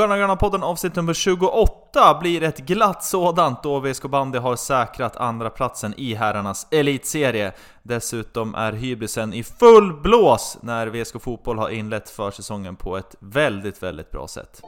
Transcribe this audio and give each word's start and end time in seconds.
Sköna 0.00 0.18
Gröna 0.18 0.36
podden 0.36 0.62
avsnitt 0.62 0.96
nummer 0.96 1.14
28 1.14 2.18
blir 2.20 2.42
ett 2.42 2.58
glatt 2.58 3.04
sådant 3.04 3.62
då 3.62 3.80
VSK 3.80 4.02
Bandy 4.02 4.38
har 4.38 4.56
säkrat 4.56 5.16
andra 5.16 5.50
platsen 5.50 5.94
i 5.96 6.14
herrarnas 6.14 6.66
elitserie. 6.70 7.52
Dessutom 7.82 8.54
är 8.54 8.72
hybrisen 8.72 9.32
i 9.32 9.42
full 9.42 10.00
blås 10.02 10.58
när 10.60 10.86
VSK 10.86 11.22
Fotboll 11.22 11.58
har 11.58 11.70
inlett 11.70 12.10
försäsongen 12.10 12.76
på 12.76 12.96
ett 12.96 13.16
väldigt, 13.18 13.82
väldigt 13.82 14.10
bra 14.10 14.28
sätt. 14.28 14.62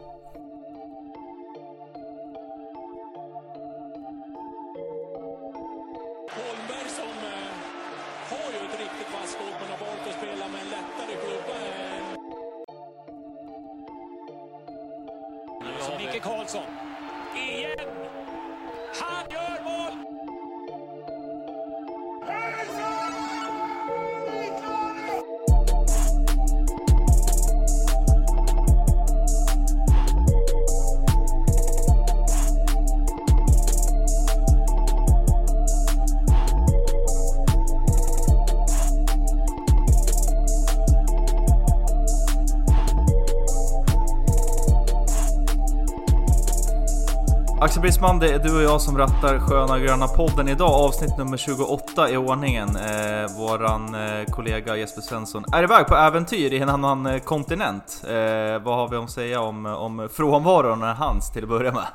Axel 47.63 47.83
Brisman, 47.83 48.19
det 48.19 48.35
är 48.35 48.39
du 48.39 48.57
och 48.57 48.63
jag 48.63 48.81
som 48.81 48.99
rattar 48.99 49.39
Sköna 49.39 49.79
Gröna 49.79 50.09
podden 50.09 50.49
idag, 50.49 50.71
avsnitt 50.71 51.19
nummer 51.19 51.37
28 51.37 52.11
i 52.11 52.17
ordningen. 52.17 52.69
Eh, 52.77 53.37
våran 53.39 53.95
eh, 53.95 54.25
kollega 54.25 54.77
Jesper 54.77 55.03
Svensson 55.03 55.45
är 55.53 55.63
iväg 55.63 55.87
på 55.87 55.97
äventyr 55.97 56.53
i 56.53 56.59
en 56.59 56.69
annan 56.69 57.07
eh, 57.07 57.19
kontinent. 57.19 58.03
Eh, 58.05 58.63
vad 58.63 58.77
har 58.77 58.89
vi 58.91 58.97
att 58.97 59.11
säga 59.11 59.41
om, 59.41 59.67
om 59.67 60.09
frånvaron 60.13 60.83
är 60.83 60.95
hans 60.95 61.33
till 61.33 61.43
att 61.43 61.49
börja 61.49 61.73
med? 61.73 61.87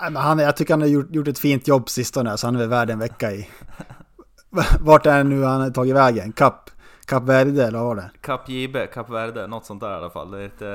Nej, 0.00 0.10
men 0.10 0.22
han, 0.22 0.38
jag 0.38 0.56
tycker 0.56 0.74
han 0.74 0.80
har 0.80 0.88
gjort, 0.88 1.10
gjort 1.10 1.28
ett 1.28 1.38
fint 1.38 1.68
jobb 1.68 1.88
sistone, 1.88 2.36
så 2.36 2.46
han 2.46 2.54
är 2.54 2.58
väl 2.58 2.68
värd 2.68 2.90
en 2.90 2.98
vecka 2.98 3.32
i... 3.32 3.48
Vart 4.80 5.06
är 5.06 5.18
det 5.18 5.24
nu 5.24 5.44
han 5.44 5.60
har 5.60 5.70
tagit 5.70 5.94
vägen? 5.94 6.32
Kapp? 6.32 6.70
Kap 7.06 7.22
Verde 7.22 7.66
eller 7.66 7.78
vad 7.78 7.86
var 7.86 7.96
det? 7.96 8.10
Kap 8.20 8.48
JB, 8.48 8.76
Kap 8.92 9.10
Verde, 9.10 9.46
något 9.46 9.64
sånt 9.64 9.80
där 9.80 9.90
i 9.90 9.94
alla 9.94 10.10
fall. 10.10 10.30
Det 10.30 10.38
är 10.38 10.42
lite 10.42 10.68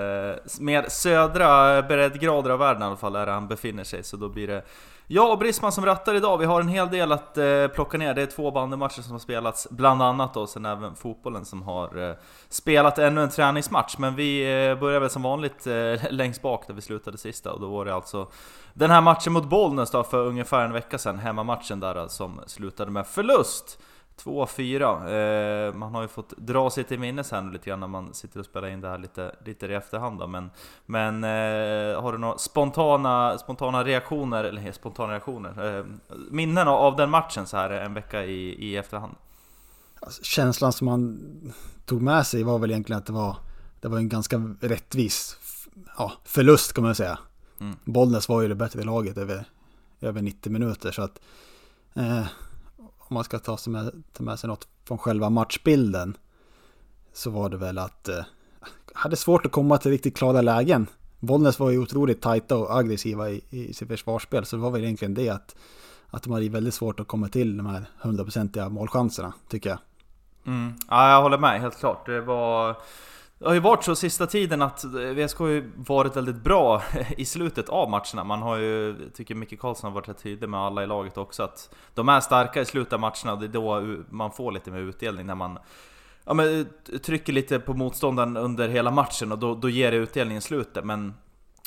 eh, 0.45 0.63
mer 0.63 0.85
södra 0.89 1.77
eh, 1.77 1.87
breddgrader 1.87 2.49
av 2.49 2.59
världen 2.59 2.81
i 2.81 2.85
alla 2.85 2.95
fall 2.95 3.13
där 3.13 3.27
han 3.27 3.47
befinner 3.47 3.83
sig, 3.83 4.03
så 4.03 4.17
då 4.17 4.29
blir 4.29 4.47
det 4.47 4.63
jag 5.09 5.31
och 5.31 5.37
Brisman 5.37 5.71
som 5.71 5.85
rattar 5.85 6.15
idag. 6.15 6.37
Vi 6.37 6.45
har 6.45 6.61
en 6.61 6.67
hel 6.67 6.89
del 6.89 7.11
att 7.11 7.37
eh, 7.37 7.67
plocka 7.67 7.97
ner. 7.97 8.13
Det 8.13 8.21
är 8.21 8.25
två 8.25 8.51
bandymatcher 8.51 9.01
som 9.01 9.11
har 9.11 9.19
spelats, 9.19 9.67
bland 9.69 10.01
annat 10.01 10.33
då, 10.33 10.47
sen 10.47 10.65
även 10.65 10.95
fotbollen 10.95 11.45
som 11.45 11.63
har 11.63 12.09
eh, 12.09 12.15
spelat 12.49 12.99
ännu 12.99 13.21
en 13.21 13.29
träningsmatch. 13.29 13.97
Men 13.97 14.15
vi 14.15 14.41
eh, 14.41 14.79
börjar 14.79 14.99
väl 14.99 15.09
som 15.09 15.21
vanligt 15.21 15.67
eh, 15.67 15.73
längst 16.11 16.41
bak 16.41 16.67
där 16.67 16.73
vi 16.73 16.81
slutade 16.81 17.17
sista, 17.17 17.51
och 17.51 17.59
då 17.59 17.67
var 17.67 17.85
det 17.85 17.93
alltså 17.93 18.27
den 18.73 18.91
här 18.91 19.01
matchen 19.01 19.33
mot 19.33 19.49
Bollnäs 19.49 19.91
då 19.91 20.03
för 20.03 20.25
ungefär 20.25 20.65
en 20.65 20.73
vecka 20.73 20.97
sedan, 20.97 21.19
hemmamatchen 21.19 21.79
där 21.79 21.95
eh, 21.95 22.07
som 22.07 22.41
slutade 22.47 22.91
med 22.91 23.07
förlust. 23.07 23.79
2-4. 24.23 25.67
Eh, 25.67 25.73
man 25.73 25.95
har 25.95 26.01
ju 26.01 26.07
fått 26.07 26.37
dra 26.37 26.69
sig 26.69 26.83
till 26.83 26.99
minnes 26.99 27.31
här 27.31 27.41
nu 27.41 27.51
lite 27.51 27.69
grann 27.69 27.79
när 27.79 27.87
man 27.87 28.13
sitter 28.13 28.39
och 28.39 28.45
spelar 28.45 28.67
in 28.67 28.81
det 28.81 28.89
här 28.89 28.97
lite, 28.97 29.35
lite 29.45 29.65
i 29.65 29.73
efterhand 29.73 30.19
då. 30.19 30.27
Men, 30.27 30.49
men 30.85 31.23
eh, 31.23 32.01
har 32.01 32.11
du 32.11 32.17
några 32.17 32.37
spontana, 32.37 33.37
spontana 33.37 33.83
reaktioner, 33.83 34.43
eller 34.43 34.71
spontana 34.71 35.13
reaktioner, 35.13 35.77
eh, 35.79 35.85
minnen 36.31 36.67
av 36.67 36.95
den 36.95 37.09
matchen 37.09 37.47
så 37.47 37.57
här 37.57 37.69
en 37.69 37.93
vecka 37.93 38.25
i, 38.25 38.69
i 38.69 38.77
efterhand? 38.77 39.15
Alltså, 39.99 40.23
känslan 40.23 40.73
som 40.73 40.85
man 40.85 41.19
tog 41.85 42.01
med 42.01 42.27
sig 42.27 42.43
var 42.43 42.59
väl 42.59 42.71
egentligen 42.71 42.99
att 42.99 43.05
det 43.05 43.13
var, 43.13 43.37
det 43.81 43.87
var 43.87 43.97
en 43.97 44.09
ganska 44.09 44.55
rättvis 44.59 45.37
ja, 45.97 46.11
förlust 46.23 46.73
kan 46.73 46.83
man 46.83 46.95
säga. 46.95 47.19
Mm. 47.59 47.75
Bollnäs 47.85 48.29
var 48.29 48.41
ju 48.41 48.47
det 48.47 48.55
bättre 48.55 48.83
laget 48.83 49.17
över, 49.17 49.45
över 50.01 50.21
90 50.21 50.51
minuter 50.51 50.91
så 50.91 51.01
att 51.01 51.19
eh, 51.93 52.25
om 53.09 53.13
man 53.13 53.23
ska 53.23 53.39
ta, 53.39 53.57
med, 53.67 54.03
ta 54.13 54.23
med 54.23 54.39
sig 54.39 54.47
något 54.47 54.67
från 54.87 54.97
själva 54.97 55.29
matchbilden 55.29 56.17
så 57.13 57.29
var 57.29 57.49
det 57.49 57.57
väl 57.57 57.77
att 57.77 58.07
eh, 58.07 58.25
hade 58.93 59.15
svårt 59.15 59.45
att 59.45 59.51
komma 59.51 59.77
till 59.77 59.91
riktigt 59.91 60.17
klara 60.17 60.41
lägen. 60.41 60.87
Bollnäs 61.19 61.59
var 61.59 61.69
ju 61.69 61.79
otroligt 61.79 62.21
tajta 62.21 62.57
och 62.57 62.77
aggressiva 62.77 63.29
i, 63.29 63.41
i 63.49 63.73
sitt 63.73 63.87
försvarsspel 63.87 64.45
så 64.45 64.55
det 64.55 64.61
var 64.61 64.71
väl 64.71 64.83
egentligen 64.83 65.13
det 65.13 65.29
att, 65.29 65.55
att 66.09 66.23
de 66.23 66.33
hade 66.33 66.49
väldigt 66.49 66.73
svårt 66.73 66.99
att 66.99 67.07
komma 67.07 67.27
till 67.27 67.57
de 67.57 67.65
här 67.65 67.85
hundraprocentiga 67.99 68.69
målchanserna 68.69 69.33
tycker 69.49 69.69
jag. 69.69 69.79
Mm. 70.45 70.73
Ja, 70.89 71.11
jag 71.11 71.21
håller 71.21 71.37
med 71.37 71.61
helt 71.61 71.79
klart. 71.79 72.05
Det 72.05 72.21
var 72.21 72.77
det 73.39 73.45
har 73.45 73.53
ju 73.53 73.59
varit 73.59 73.83
så 73.83 73.95
sista 73.95 74.27
tiden 74.27 74.61
att 74.61 74.83
VSK 74.83 75.37
har 75.37 75.47
ju 75.47 75.71
varit 75.75 76.15
väldigt 76.15 76.43
bra 76.43 76.81
i 77.17 77.25
slutet 77.25 77.69
av 77.69 77.89
matcherna. 77.89 78.23
Man 78.23 78.41
har 78.41 78.57
ju, 78.57 79.09
tycker 79.09 79.35
Micke 79.35 79.59
Karlsson 79.59 79.91
har 79.91 79.95
varit 79.95 80.09
rätt 80.09 80.23
tydlig 80.23 80.49
med 80.49 80.59
alla 80.59 80.83
i 80.83 80.87
laget 80.87 81.17
också, 81.17 81.43
att 81.43 81.75
de 81.93 82.09
är 82.09 82.19
starka 82.19 82.61
i 82.61 82.65
slutet 82.65 82.93
av 82.93 82.99
matcherna 82.99 83.33
och 83.33 83.39
det 83.39 83.45
är 83.45 83.49
då 83.49 84.03
man 84.09 84.31
får 84.31 84.51
lite 84.51 84.71
mer 84.71 84.79
utdelning 84.79 85.25
när 85.25 85.35
man 85.35 85.59
ja, 86.23 86.33
men, 86.33 86.67
trycker 87.05 87.33
lite 87.33 87.59
på 87.59 87.73
motståndaren 87.73 88.37
under 88.37 88.69
hela 88.69 88.91
matchen 88.91 89.31
och 89.31 89.39
då, 89.39 89.55
då 89.55 89.69
ger 89.69 89.91
det 89.91 89.97
utdelning 89.97 90.37
i 90.37 90.41
slutet. 90.41 90.85
Men 90.85 91.13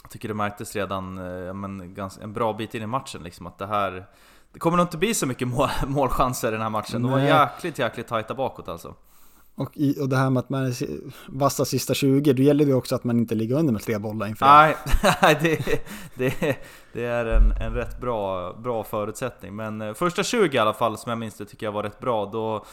jag 0.03 0.10
tycker 0.10 0.28
det 0.28 0.34
märktes 0.34 0.76
redan 0.76 1.16
ja, 1.16 1.53
men, 1.53 1.94
ganska, 1.94 2.22
en 2.22 2.32
bra 2.32 2.53
bit 2.53 2.75
in 2.75 2.82
i 2.82 2.86
matchen 2.86 3.22
liksom 3.22 3.47
att 3.47 3.59
det 3.59 3.66
här 3.66 4.06
det 4.53 4.59
kommer 4.59 4.76
nog 4.76 4.84
inte 4.84 4.98
bli 4.98 5.14
så 5.14 5.26
mycket 5.26 5.48
mål, 5.48 5.69
målchanser 5.86 6.48
i 6.48 6.50
den 6.50 6.60
här 6.60 6.70
matchen. 6.70 7.03
De 7.03 7.10
var 7.10 7.20
jäkligt, 7.20 7.78
jäkligt 7.78 8.06
tajta 8.06 8.34
bakåt 8.34 8.69
alltså. 8.69 8.94
Och, 9.60 9.71
i, 9.75 10.00
och 10.00 10.09
det 10.09 10.16
här 10.16 10.31
med 10.31 10.41
att 10.41 10.50
man 10.50 10.65
är 10.65 10.75
vassa 11.28 11.65
sista 11.65 11.94
20, 11.94 12.32
då 12.32 12.43
gäller 12.43 12.65
det 12.66 12.75
också 12.75 12.94
att 12.94 13.04
man 13.04 13.19
inte 13.19 13.34
ligger 13.34 13.59
under 13.59 13.72
med 13.72 13.82
tre 13.82 13.98
bollar 13.98 14.26
inför 14.26 14.47
Nej, 15.22 15.38
det, 15.43 15.82
det, 16.15 16.56
det 16.93 17.04
är 17.04 17.26
en, 17.26 17.53
en 17.60 17.75
rätt 17.75 18.00
bra, 18.00 18.53
bra 18.53 18.84
förutsättning. 18.84 19.56
Men 19.56 19.81
eh, 19.81 19.94
första 19.94 20.22
20 20.22 20.56
i 20.56 20.59
alla 20.59 20.72
fall, 20.72 20.98
som 20.98 21.10
jag 21.10 21.19
minns 21.19 21.34
det, 21.34 21.44
tycker 21.44 21.66
jag 21.66 21.72
var 21.72 21.82
rätt 21.82 22.00
bra. 22.00 22.26
Då 22.26 22.65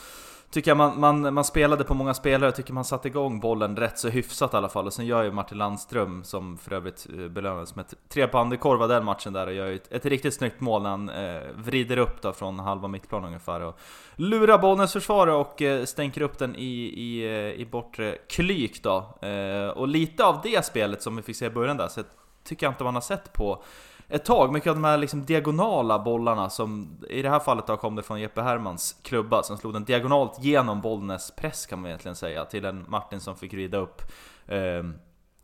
tycker 0.52 0.72
jag 0.72 0.78
man, 0.78 1.00
man, 1.00 1.34
man 1.34 1.44
spelade 1.44 1.84
på 1.84 1.94
många 1.94 2.13
spelare, 2.13 2.47
jag 2.47 2.56
tycker 2.56 2.74
man 2.74 2.85
satte 2.85 3.08
igång 3.08 3.40
bollen 3.40 3.78
rätt 3.78 4.00
så 4.00 4.09
hyfsat 4.09 4.53
i 4.53 4.58
alla 4.58 4.69
fall. 4.69 4.85
Och 4.85 4.94
sen 4.94 5.06
gör 5.06 5.24
ju 5.24 5.31
Martin 5.31 5.58
Landström, 5.58 6.24
som 6.24 6.58
för 6.58 6.74
övrigt 6.74 7.08
eh, 7.18 7.28
belönades 7.28 7.75
med 7.75 7.85
tre 8.09 8.28
bandekorva 8.28 8.88
den 8.88 9.06
matchen 9.06 9.34
där, 9.34 9.47
och 9.47 9.53
gör 9.53 9.72
ett, 9.72 9.91
ett 9.91 10.06
riktigt 10.06 10.34
snyggt 10.34 10.59
mål 10.59 10.84
när 10.84 10.90
han 10.90 11.09
eh, 11.09 11.41
vrider 11.56 11.97
upp 11.97 12.22
då 12.22 12.34
från 12.34 12.59
halva 12.59 12.88
mittplan 12.88 13.25
ungefär. 13.25 13.62
Och 13.62 13.80
lurar 14.16 14.57
Bollnäs 14.57 14.94
försvarare 14.94 15.36
och 15.36 15.62
eh, 15.62 15.86
stänker 15.86 16.22
upp 16.22 16.38
den 16.38 16.56
i, 16.56 16.94
i, 16.97 17.25
eh, 17.25 17.62
i 17.62 17.68
bortre 17.72 18.18
klyk 18.30 18.84
då. 18.84 18.97
Eh, 19.22 19.68
och 19.68 19.88
lite 19.88 20.25
av 20.25 20.40
det 20.44 20.66
spelet 20.66 21.02
som 21.02 21.16
vi 21.16 21.22
fick 21.22 21.36
se 21.36 21.46
i 21.46 21.50
början 21.50 21.78
där, 21.78 21.88
så 21.88 22.03
tycker 22.44 22.66
jag 22.66 22.72
inte 22.72 22.84
man 22.84 22.94
har 22.94 23.02
sett 23.02 23.34
på 23.34 23.63
ett 24.09 24.25
tag. 24.25 24.53
Mycket 24.53 24.69
av 24.69 24.75
de 24.75 24.84
här 24.84 24.97
liksom 24.97 25.25
diagonala 25.25 26.00
bollarna 26.00 26.50
som 26.50 26.97
i 27.09 27.22
det 27.22 27.29
här 27.29 27.40
fallet 27.40 27.68
då 27.68 27.78
kom 27.78 27.95
det 27.95 28.03
från 28.03 28.22
Jeppe 28.22 28.41
Hermans 28.41 28.95
klubba 29.01 29.44
som 29.44 29.57
slog 29.57 29.73
den 29.73 29.85
diagonalt 29.85 30.44
genom 30.44 30.81
Bollnäs 30.81 31.31
press 31.31 31.66
kan 31.66 31.79
man 31.79 31.88
egentligen 31.88 32.16
säga 32.16 32.45
till 32.45 32.66
en 32.66 32.85
Martin 32.88 33.19
som 33.19 33.35
fick 33.35 33.53
rida 33.53 33.78
upp. 33.78 34.01
Um, 34.47 34.94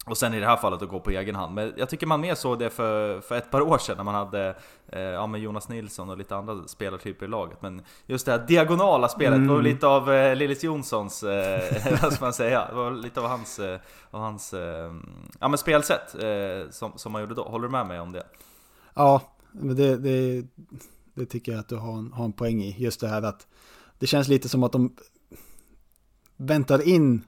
och 0.06 0.18
sen 0.18 0.34
i 0.34 0.40
det 0.40 0.46
här 0.46 0.58
fallet 0.58 0.82
att 0.82 0.90
gå 0.90 1.00
på 1.00 1.12
egen 1.12 1.36
hand. 1.36 1.56
Men 1.56 1.74
jag 1.78 1.90
tycker 1.90 2.08
man 2.08 2.22
mer 2.22 2.36
såg 2.36 2.60
det 2.60 2.70
för, 2.70 3.22
för 3.22 3.36
ett 3.36 3.52
par 3.52 3.62
år 3.62 3.78
sedan 3.78 3.98
när 3.98 4.04
man 4.04 4.16
hade 4.16 4.56
eh, 4.92 5.02
ja, 5.02 5.38
Jonas 5.38 5.70
Nilsson 5.70 6.10
och 6.10 6.18
lite 6.18 6.36
andra 6.36 6.68
spelartyper 6.68 7.26
i 7.26 7.30
laget. 7.30 7.62
Men 7.62 7.82
just 8.06 8.26
det 8.26 8.32
här 8.32 8.40
diagonala 8.48 9.10
spelet 9.10 9.38
mm. 9.38 9.48
var 9.48 9.62
lite 9.62 9.88
av 9.88 10.12
eh, 10.12 10.36
Lillis 10.36 10.64
Jonssons, 10.64 11.24
eh, 11.24 11.98
vad 12.02 12.14
ska 12.14 12.26
man 12.26 12.34
säga, 12.34 12.68
det 12.70 12.76
var 12.76 12.92
lite 12.92 13.20
av 13.20 13.28
hans, 13.28 13.60
eh, 13.60 13.80
av 14.12 14.22
hans 14.22 14.54
eh, 14.54 14.94
ja, 15.40 15.48
men 15.48 15.58
spelsätt 15.58 16.16
eh, 16.24 16.70
som, 16.70 16.92
som 16.96 17.12
man 17.12 17.22
gjorde 17.22 17.36
då. 17.36 17.44
Håller 17.44 17.68
du 17.68 17.72
med 17.72 17.88
mig 17.88 18.00
om 18.00 18.12
det? 18.12 18.24
Ja, 18.94 19.22
men 19.52 19.76
det, 19.76 19.98
det, 19.98 20.46
det 21.14 21.26
tycker 21.26 21.52
jag 21.52 21.60
att 21.60 21.70
du 21.70 21.76
har 21.76 21.98
en, 21.98 22.14
har 22.14 22.26
en 22.26 22.34
poäng 22.34 22.64
i. 22.64 22.76
Just 22.84 23.00
det 23.00 23.08
här 23.08 23.22
att 23.22 23.48
det 24.00 24.08
känns 24.08 24.28
lite 24.28 24.50
som 24.50 24.64
att 24.64 24.72
de 24.72 24.96
väntar 26.38 26.88
in 26.88 27.22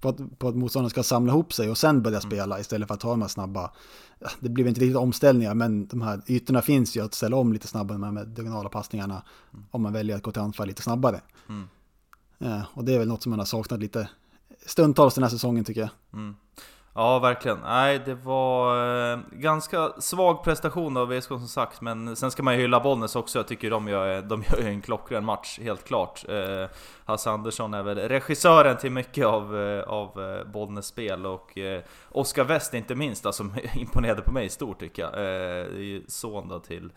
på 0.00 0.08
att, 0.08 0.38
på 0.38 0.48
att 0.48 0.56
motståndaren 0.56 0.90
ska 0.90 1.02
samla 1.02 1.32
ihop 1.32 1.52
sig 1.52 1.70
och 1.70 1.78
sen 1.78 2.02
börja 2.02 2.18
mm. 2.18 2.30
spela 2.30 2.60
istället 2.60 2.88
för 2.88 2.94
att 2.94 3.00
ta 3.00 3.10
de 3.10 3.22
här 3.22 3.28
snabba. 3.28 3.70
Det 4.40 4.48
blir 4.48 4.66
inte 4.66 4.80
riktigt 4.80 4.96
omställningar 4.96 5.54
men 5.54 5.86
de 5.86 6.02
här 6.02 6.22
ytorna 6.26 6.62
finns 6.62 6.96
ju 6.96 7.04
att 7.04 7.14
ställa 7.14 7.36
om 7.36 7.52
lite 7.52 7.66
snabbare 7.66 7.98
med, 7.98 8.28
diagonala 8.28 8.68
passningarna 8.68 9.22
mm. 9.52 9.64
om 9.70 9.82
man 9.82 9.92
väljer 9.92 10.16
att 10.16 10.22
gå 10.22 10.32
till 10.32 10.42
anfall 10.42 10.68
lite 10.68 10.82
snabbare. 10.82 11.20
Mm. 11.48 11.68
Ja, 12.38 12.62
och 12.74 12.84
det 12.84 12.94
är 12.94 12.98
väl 12.98 13.08
något 13.08 13.22
som 13.22 13.30
man 13.30 13.38
har 13.38 13.46
saknat 13.46 13.80
lite 13.80 14.08
stundtals 14.66 15.14
den 15.14 15.24
här 15.24 15.30
säsongen 15.30 15.64
tycker 15.64 15.80
jag. 15.80 15.90
Mm. 16.12 16.34
Ja, 16.94 17.18
verkligen. 17.18 17.58
Nej, 17.58 17.98
det 18.04 18.14
var 18.14 18.76
eh, 19.12 19.18
ganska 19.32 19.92
svag 19.98 20.44
prestation 20.44 20.96
av 20.96 21.08
VSK 21.08 21.28
som 21.28 21.48
sagt, 21.48 21.80
men 21.80 22.16
sen 22.16 22.30
ska 22.30 22.42
man 22.42 22.54
ju 22.54 22.60
hylla 22.60 22.80
Bollnäs 22.80 23.16
också. 23.16 23.38
Jag 23.38 23.48
tycker 23.48 23.70
de 23.70 23.88
gör, 23.88 24.16
eh, 24.16 24.22
de 24.22 24.42
gör 24.50 24.66
en 24.66 24.80
klockren 24.80 25.24
match, 25.24 25.58
helt 25.62 25.84
klart. 25.84 26.24
Eh, 26.28 26.68
Hasse 27.04 27.30
Andersson 27.30 27.74
är 27.74 27.82
väl 27.82 27.98
regissören 27.98 28.76
till 28.76 28.90
mycket 28.92 29.26
av, 29.26 29.60
eh, 29.60 29.82
av 29.82 30.20
eh, 30.20 30.44
Bollnäs 30.52 30.86
spel 30.86 31.26
och 31.26 31.58
eh, 31.58 31.82
Oskar 32.08 32.44
West 32.44 32.74
inte 32.74 32.94
minst, 32.94 33.26
alltså, 33.26 33.42
som 33.42 33.54
imponerade 33.74 34.22
på 34.22 34.32
mig 34.32 34.48
stort 34.48 34.80
tycker 34.80 35.02
jag. 35.02 35.14
Eh, 35.14 36.00
son 36.08 36.48
då 36.48 36.58
till 36.58 36.92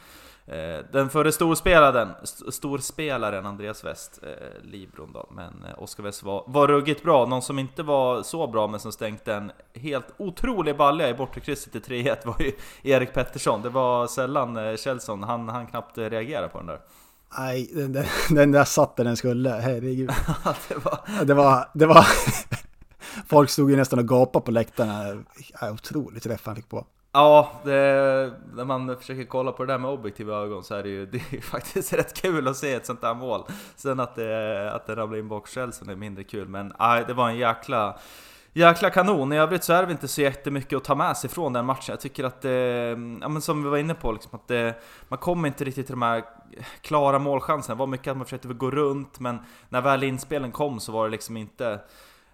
den 0.92 1.10
förre 1.10 1.32
storspelaren, 1.32 2.10
storspelaren 2.52 3.46
Andreas 3.46 3.84
West, 3.84 4.20
eh, 4.24 4.64
Libron 4.64 5.14
då, 5.14 5.30
men 5.32 5.66
eh, 5.66 5.84
Oskar 5.84 6.04
West 6.04 6.24
var, 6.24 6.44
var 6.48 6.68
ruggigt 6.68 7.04
bra. 7.04 7.26
Någon 7.26 7.42
som 7.42 7.60
inte 7.60 7.84
var 7.84 8.24
så 8.24 8.48
bra 8.48 8.68
men 8.68 8.80
som 8.80 8.92
stänkte 8.92 9.34
en 9.34 9.52
helt 9.74 10.08
otrolig 10.18 10.78
balja 10.78 11.10
i 11.10 11.14
bortre 11.14 11.42
krysset 11.42 11.76
i 11.76 11.80
3-1 11.80 12.18
var 12.26 12.36
ju 12.40 12.52
Erik 12.84 13.14
Pettersson. 13.14 13.62
Det 13.62 13.70
var 13.70 14.08
sällan 14.08 14.58
eh, 14.58 14.76
Kjellson, 14.76 15.24
han, 15.24 15.50
han 15.50 15.68
knappt 15.68 15.98
reagerade 15.98 16.48
på 16.48 16.58
den 16.58 16.68
där. 16.68 16.80
Nej, 17.38 17.72
den, 17.74 17.94
den, 17.94 18.06
den 18.30 18.52
där 18.52 18.64
satt 18.64 18.96
där 18.96 19.04
den 19.04 19.18
skulle, 19.18 19.50
herregud. 19.50 20.10
det 20.68 20.76
var... 20.76 21.26
Det 21.26 21.34
var, 21.34 21.70
det 21.74 21.86
var... 21.94 22.06
Folk 23.28 23.50
stod 23.50 23.72
ju 23.72 23.78
nästan 23.78 24.00
och 24.00 24.08
gapade 24.08 24.46
på 24.46 24.52
läktarna. 24.52 25.24
Otroligt 25.62 26.24
träff 26.24 26.46
han 26.46 26.56
fick 26.56 26.70
på. 26.70 26.86
Ja, 27.16 27.52
det, 27.64 28.34
när 28.54 28.66
man 28.66 28.98
försöker 28.98 29.24
kolla 29.24 29.52
på 29.52 29.66
det 29.66 29.74
där 29.74 29.78
med 29.78 29.92
objektiva 29.92 30.38
ögon 30.38 30.64
så 30.64 30.76
är 30.76 30.84
det 30.84 30.90
ju 30.90 31.06
det 31.12 31.18
är 31.18 31.42
faktiskt 31.42 31.94
rätt 31.94 32.22
kul 32.22 32.48
att 32.48 32.58
se 32.58 32.74
ett 32.74 32.86
sånt 32.86 33.02
där 33.02 33.14
mål. 33.14 33.44
Sen 33.76 34.00
att 34.00 34.16
det, 34.16 34.72
att 34.74 34.86
det 34.88 34.96
ramlar 34.96 35.18
in 35.18 35.28
bak 35.28 35.48
Chelsea 35.48 35.92
är 35.92 35.96
mindre 35.96 36.24
kul, 36.24 36.48
men 36.48 36.74
aj, 36.78 37.04
det 37.08 37.14
var 37.14 37.30
en 37.30 37.38
jäkla 37.38 38.00
Jäkla 38.56 38.90
kanon, 38.90 39.34
i 39.34 39.38
övrigt 39.38 39.64
så 39.64 39.74
är 39.74 39.86
det 39.86 39.92
inte 39.92 40.08
så 40.08 40.22
jättemycket 40.22 40.78
att 40.78 40.84
ta 40.84 40.96
med 40.96 41.18
sig 41.18 41.30
från 41.30 41.54
den 41.54 41.66
matchen. 41.66 41.86
Jag 41.88 42.00
tycker 42.00 42.24
att 42.24 42.42
det, 42.42 42.90
ja 43.22 43.30
men 43.30 43.42
som 43.42 43.64
vi 43.64 43.70
var 43.70 43.78
inne 43.78 43.94
på, 43.94 44.12
liksom, 44.12 44.36
att 44.36 44.48
det, 44.48 44.76
man 45.08 45.20
kommer 45.20 45.48
inte 45.48 45.64
riktigt 45.64 45.86
till 45.86 45.94
de 45.94 46.02
här 46.02 46.24
klara 46.82 47.20
målchanserna. 47.20 47.76
Det 47.76 47.80
var 47.80 47.88
mycket 47.88 48.12
att 48.12 48.18
man 48.18 48.26
försökte 48.26 48.48
gå 48.48 48.72
runt, 48.72 49.20
men 49.20 49.40
när 49.70 49.82
väl 49.82 50.04
inspelen 50.04 50.52
kom 50.52 50.80
så 50.80 50.92
var 50.92 51.06
det 51.06 51.12
liksom 51.12 51.38
inte 51.38 51.80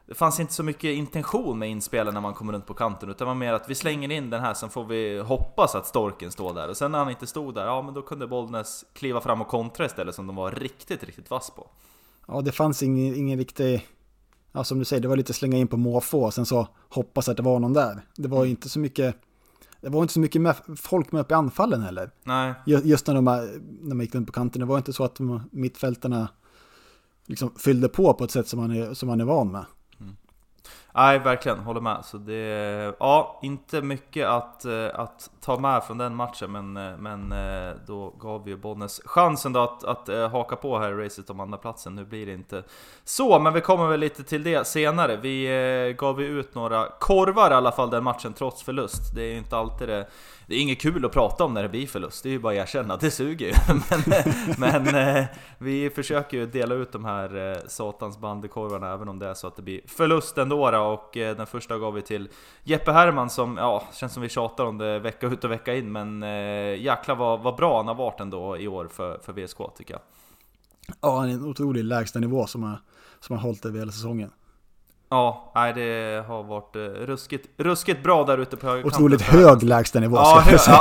det 0.09 0.15
fanns 0.15 0.39
inte 0.39 0.53
så 0.53 0.63
mycket 0.63 0.83
intention 0.83 1.59
med 1.59 1.69
inspelen 1.69 2.13
när 2.13 2.21
man 2.21 2.33
kommer 2.33 2.53
runt 2.53 2.65
på 2.65 2.73
kanten 2.73 3.09
utan 3.09 3.25
det 3.25 3.29
var 3.29 3.35
mer 3.35 3.53
att 3.53 3.69
vi 3.69 3.75
slänger 3.75 4.11
in 4.11 4.29
den 4.29 4.41
här 4.41 4.53
sen 4.53 4.69
får 4.69 4.85
vi 4.85 5.19
hoppas 5.19 5.75
att 5.75 5.87
Storken 5.87 6.31
står 6.31 6.53
där 6.53 6.69
och 6.69 6.77
sen 6.77 6.91
när 6.91 6.99
han 6.99 7.09
inte 7.09 7.27
stod 7.27 7.55
där, 7.55 7.65
ja 7.65 7.81
men 7.81 7.93
då 7.93 8.01
kunde 8.01 8.27
Bollnäs 8.27 8.85
kliva 8.93 9.21
fram 9.21 9.41
och 9.41 9.47
kontra 9.47 9.85
istället 9.85 10.15
som 10.15 10.27
de 10.27 10.35
var 10.35 10.51
riktigt, 10.51 11.03
riktigt 11.03 11.29
vass 11.29 11.49
på. 11.49 11.67
Ja, 12.27 12.41
det 12.41 12.51
fanns 12.51 12.83
ingen, 12.83 13.15
ingen 13.15 13.37
riktig, 13.37 13.87
ja 14.51 14.63
som 14.63 14.79
du 14.79 14.85
säger, 14.85 15.01
det 15.01 15.07
var 15.07 15.17
lite 15.17 15.33
slänga 15.33 15.57
in 15.57 15.67
på 15.67 15.77
måfå 15.77 16.23
och 16.23 16.33
sen 16.33 16.45
så 16.45 16.67
hoppas 16.89 17.29
att 17.29 17.37
det 17.37 17.43
var 17.43 17.59
någon 17.59 17.73
där. 17.73 18.01
Det 18.15 18.27
var 18.27 18.43
ju 18.43 18.49
inte 18.49 18.69
så 18.69 18.79
mycket, 18.79 19.15
det 19.81 19.89
var 19.89 20.01
inte 20.01 20.13
så 20.13 20.19
mycket 20.19 20.41
med, 20.41 20.55
folk 20.77 21.11
med 21.11 21.21
upp 21.21 21.31
i 21.31 21.33
anfallen 21.33 21.81
heller. 21.81 22.11
Nej. 22.23 22.53
Just 22.65 23.07
när 23.07 23.15
de, 23.15 23.25
när 23.81 23.95
man 23.95 23.99
gick 23.99 24.15
runt 24.15 24.27
på 24.27 24.33
kanten, 24.33 24.59
det 24.59 24.65
var 24.65 24.77
inte 24.77 24.93
så 24.93 25.03
att 25.03 25.19
mittfältarna 25.51 26.27
liksom 27.25 27.55
fyllde 27.55 27.89
på 27.89 28.13
på 28.13 28.23
ett 28.23 28.31
sätt 28.31 28.47
som 28.47 28.59
man 28.59 28.71
är, 28.71 28.93
som 28.93 29.07
man 29.07 29.21
är 29.21 29.25
van 29.25 29.51
med. 29.51 29.65
Nej, 30.99 31.19
verkligen, 31.19 31.59
håller 31.59 31.81
med. 31.81 32.05
Så 32.05 32.17
det, 32.17 32.95
ja, 32.99 33.39
inte 33.41 33.81
mycket 33.81 34.27
att, 34.27 34.65
eh, 34.65 34.87
att 34.93 35.29
ta 35.41 35.59
med 35.59 35.83
från 35.83 35.97
den 35.97 36.15
matchen, 36.15 36.51
men, 36.51 36.77
eh, 36.77 36.97
men 36.97 37.31
eh, 37.31 37.75
då 37.87 38.09
gav 38.19 38.43
vi 38.43 38.51
ju 38.51 38.57
Bollnäs 38.57 39.01
chansen 39.05 39.53
då 39.53 39.59
att, 39.59 39.83
att 39.83 40.31
haka 40.31 40.55
på 40.55 40.79
här 40.79 40.91
i 40.91 41.05
racet 41.05 41.29
om 41.29 41.39
andra 41.39 41.57
platsen. 41.57 41.95
Nu 41.95 42.05
blir 42.05 42.25
det 42.25 42.33
inte 42.33 42.63
så, 43.03 43.39
men 43.39 43.53
vi 43.53 43.61
kommer 43.61 43.87
väl 43.87 43.99
lite 43.99 44.23
till 44.23 44.43
det 44.43 44.67
senare. 44.67 45.17
Vi 45.17 45.95
gav 45.97 46.21
ju 46.21 46.39
ut 46.39 46.55
några 46.55 46.87
korvar 46.99 47.51
i 47.51 47.53
alla 47.53 47.71
fall 47.71 47.89
den 47.89 48.03
matchen, 48.03 48.33
trots 48.33 48.63
förlust. 48.63 49.15
Det 49.15 49.21
är 49.21 49.31
ju 49.31 49.37
inte 49.37 49.57
alltid 49.57 49.87
det 49.87 50.07
det 50.49 50.55
är 50.55 50.61
inget 50.61 50.81
kul 50.81 51.05
att 51.05 51.11
prata 51.11 51.43
om 51.43 51.53
när 51.53 51.63
det 51.63 51.69
blir 51.69 51.87
förlust, 51.87 52.23
det 52.23 52.29
är 52.29 52.31
ju 52.31 52.39
bara 52.39 52.53
att 52.53 52.59
erkänna, 52.59 52.97
det 52.97 53.11
suger 53.11 53.47
ju. 53.47 53.53
men, 54.57 54.83
men 54.83 55.17
eh, 55.17 55.25
vi 55.57 55.89
försöker 55.89 56.37
ju 56.37 56.45
dela 56.45 56.75
ut 56.75 56.91
de 56.91 57.05
här 57.05 57.51
eh, 57.51 57.57
satans 57.67 58.17
bandykorvarna 58.17 58.93
även 58.93 59.09
om 59.09 59.19
det 59.19 59.27
är 59.27 59.33
så 59.33 59.47
att 59.47 59.55
det 59.55 59.61
blir 59.61 59.81
förlust 59.87 60.37
ändå 60.37 60.71
då, 60.71 60.79
och 60.79 61.17
eh, 61.17 61.35
den 61.35 61.47
första 61.47 61.77
gav 61.77 61.93
vi 61.93 62.01
till 62.01 62.29
Jeppe 62.63 62.91
Herman 62.91 63.29
som, 63.29 63.57
ja, 63.57 63.83
känns 63.93 64.13
som 64.13 64.23
vi 64.23 64.29
tjatar 64.29 64.65
om 64.65 64.77
det 64.77 64.99
vecka 64.99 65.27
ut 65.27 65.43
och 65.43 65.51
vecka 65.51 65.75
in, 65.75 65.91
men 65.91 66.21
jäklar 66.81 67.15
vad, 67.15 67.41
vad 67.41 67.55
bra 67.55 67.77
han 67.77 67.87
har 67.87 67.95
varit 67.95 68.19
ändå 68.19 68.57
i 68.57 68.67
år 68.67 68.87
för, 68.91 69.19
för 69.23 69.33
VSK 69.33 69.57
tycker 69.77 69.93
jag. 69.93 70.01
Ja, 71.01 71.23
en 71.23 71.45
otrolig 71.45 71.83
lägstanivå 71.83 72.47
som 72.47 72.63
har, 72.63 72.79
som 73.19 73.35
har 73.35 73.43
hållit 73.43 73.65
över 73.65 73.79
hela 73.79 73.91
säsongen. 73.91 74.31
Ja, 75.09 75.51
nej, 75.55 75.73
det 75.73 76.23
har 76.27 76.43
varit 76.43 76.75
uh, 76.75 76.81
ruskigt, 76.81 77.49
ruskigt 77.57 78.03
bra 78.03 78.23
där 78.23 78.37
ute 78.37 78.57
på 78.57 78.67
högerkanten. 78.67 78.97
Otroligt 78.97 79.21
hög 79.21 79.63
lägstanivå 79.63 80.15
ja, 80.15 80.41
ska 80.41 80.51
jag 80.51 80.61
säga. 80.61 80.79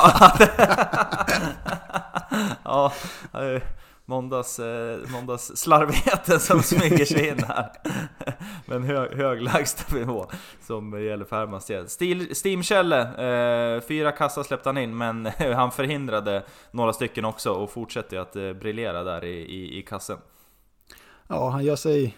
Ja, 2.64 2.92
ja 3.32 3.60
måndags, 4.08 4.58
eh, 4.58 4.98
måndags 5.08 5.56
slarvigheten 5.56 6.40
som 6.40 6.62
smyger 6.62 7.04
sig 7.04 7.28
in 7.28 7.44
här. 7.48 7.72
Men 8.66 8.82
hög, 8.82 9.12
hög 9.12 9.42
lägstanivå 9.42 10.26
som 10.60 11.04
gäller 11.04 11.24
för 11.24 11.36
Hermans 11.36 11.66
del. 11.66 11.86
Steam-Kjelle, 12.34 13.00
eh, 13.00 13.80
fyra 13.80 14.12
kassar 14.12 14.42
släppte 14.42 14.68
han 14.68 14.78
in 14.78 14.96
men 14.96 15.26
han 15.54 15.70
förhindrade 15.70 16.42
några 16.70 16.92
stycken 16.92 17.24
också 17.24 17.52
och 17.52 17.70
fortsätter 17.70 18.18
att 18.18 18.36
eh, 18.36 18.52
briljera 18.52 19.04
där 19.04 19.24
i, 19.24 19.38
i, 19.38 19.78
i 19.78 19.82
kassen. 19.82 20.18
Ja, 21.28 21.48
han 21.50 21.64
gör 21.64 21.76
sig 21.76 22.16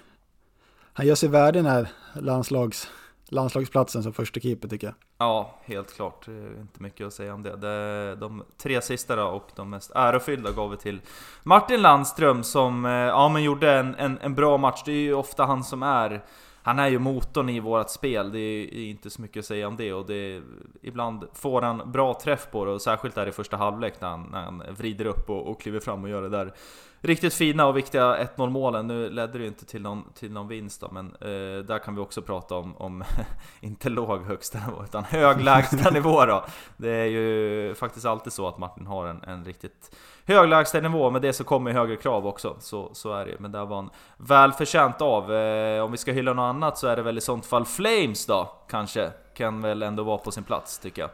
han 0.93 1.07
gör 1.07 1.15
sig 1.15 1.29
värd 1.29 1.55
den 1.55 1.67
här 1.67 1.89
landslags, 2.15 2.91
landslagsplatsen 3.29 4.03
som 4.03 4.13
första 4.13 4.41
keeper 4.41 4.69
tycker 4.69 4.87
jag. 4.87 4.95
Ja, 5.19 5.59
helt 5.65 5.95
klart. 5.95 6.27
Det 6.27 6.33
är 6.33 6.61
inte 6.61 6.83
mycket 6.83 7.07
att 7.07 7.13
säga 7.13 7.35
om 7.35 7.43
det. 7.43 7.57
det 7.57 8.17
de 8.17 8.45
tre 8.63 8.83
sista 8.83 9.17
då 9.17 9.25
och 9.25 9.51
de 9.57 9.71
mest 9.71 9.91
ärofyllda 9.95 10.53
gav 10.53 10.71
vi 10.71 10.77
till 10.77 11.01
Martin 11.43 11.83
Landström 11.83 12.43
som 12.43 12.85
eh, 12.85 12.93
ja, 12.93 13.29
men 13.29 13.43
gjorde 13.43 13.73
en, 13.73 13.95
en, 13.95 14.19
en 14.19 14.35
bra 14.35 14.57
match. 14.57 14.83
Det 14.85 14.93
är 14.93 15.03
ju 15.03 15.15
ofta 15.15 15.45
han 15.45 15.65
som 15.65 15.83
är 15.83 16.23
han 16.63 16.79
är 16.79 16.89
ju 16.89 16.99
motorn 16.99 17.49
i 17.49 17.61
vårt 17.61 17.91
spel, 17.91 18.33
det 18.33 18.39
är 18.39 18.91
inte 18.91 19.11
så 19.11 19.23
mycket 19.23 19.41
att 19.41 19.47
säga 19.47 19.69
om 19.69 19.77
det 19.77 19.93
och 19.93 20.07
det, 20.07 20.43
ibland 20.83 21.25
får 21.35 21.63
han 21.63 21.93
bra 21.93 22.15
träff 22.23 22.51
på 22.51 22.65
det 22.65 22.71
och 22.71 22.83
särskilt 22.83 23.15
där 23.15 23.27
i 23.27 23.33
första 23.33 23.57
halvlek 23.57 24.01
när 24.01 24.09
han, 24.09 24.29
när 24.33 24.43
han 24.43 24.63
vrider 24.79 25.05
upp 25.05 25.31
och, 25.31 25.51
och 25.51 25.61
kliver 25.61 25.81
fram 25.81 26.05
och 26.05 26.11
gör 26.11 26.23
det 26.23 26.29
där 26.29 26.55
riktigt 27.01 27.35
fina 27.35 27.67
och 27.67 27.77
viktiga 27.77 28.17
1-0 28.37 28.51
målen. 28.51 28.87
Nu 28.87 29.11
ledde 29.11 29.33
det 29.33 29.39
ju 29.39 29.47
inte 29.47 29.65
till 29.65 29.83
någon, 29.83 30.05
till 30.15 30.33
någon 30.33 30.49
vinst 30.49 30.81
då, 30.81 30.89
men 30.93 31.07
eh, 31.07 31.65
där 31.65 31.79
kan 31.79 31.95
vi 31.95 32.01
också 32.01 32.23
prata 32.23 32.55
om, 32.55 32.77
om 32.77 33.05
inte 33.61 33.89
låg 33.89 34.25
högsta 34.25 34.59
nivå, 34.67 34.85
utan 34.85 35.05
hög 35.05 35.41
lägsta 35.41 35.91
nivå 35.95 36.25
då. 36.27 36.45
Det 36.77 36.91
är 36.91 37.07
ju 37.07 37.75
faktiskt 37.75 38.07
alltid 38.07 38.33
så 38.33 38.49
att 38.49 38.59
Martin 38.59 38.87
har 38.87 39.07
en, 39.07 39.23
en 39.23 39.45
riktigt 39.45 39.97
hög 40.25 40.49
lägsta 40.49 40.81
nivå, 40.81 41.11
med 41.11 41.23
det 41.23 41.33
så 41.33 41.45
kommer 41.45 41.73
högre 41.73 41.97
krav 41.97 42.27
också. 42.27 42.57
Så, 42.61 42.91
så 42.93 43.13
är 43.13 43.27
det 43.27 43.37
Men 43.39 43.53
där 43.53 43.67
var 43.67 43.77
han 43.77 43.91
välförtjänt 44.17 45.03
av. 45.03 45.35
Eh, 45.35 45.85
om 45.85 45.93
vi 45.93 45.99
ska 45.99 46.13
hylla 46.13 46.33
något 46.33 46.43
annat 46.55 46.79
så 46.79 46.87
är 46.87 46.97
det 46.97 47.03
väl 47.03 47.19
i 47.19 47.21
sånt 47.21 47.47
fall 47.47 47.65
Flames 47.65 48.27
då, 48.27 48.53
kanske. 48.69 49.11
Kan 49.35 49.63
väl 49.63 49.83
ändå 49.83 50.03
vara 50.03 50.19
på 50.19 50.31
sin 50.31 50.45
plats, 50.45 50.79
tycker 50.79 51.03
jag. 51.03 51.11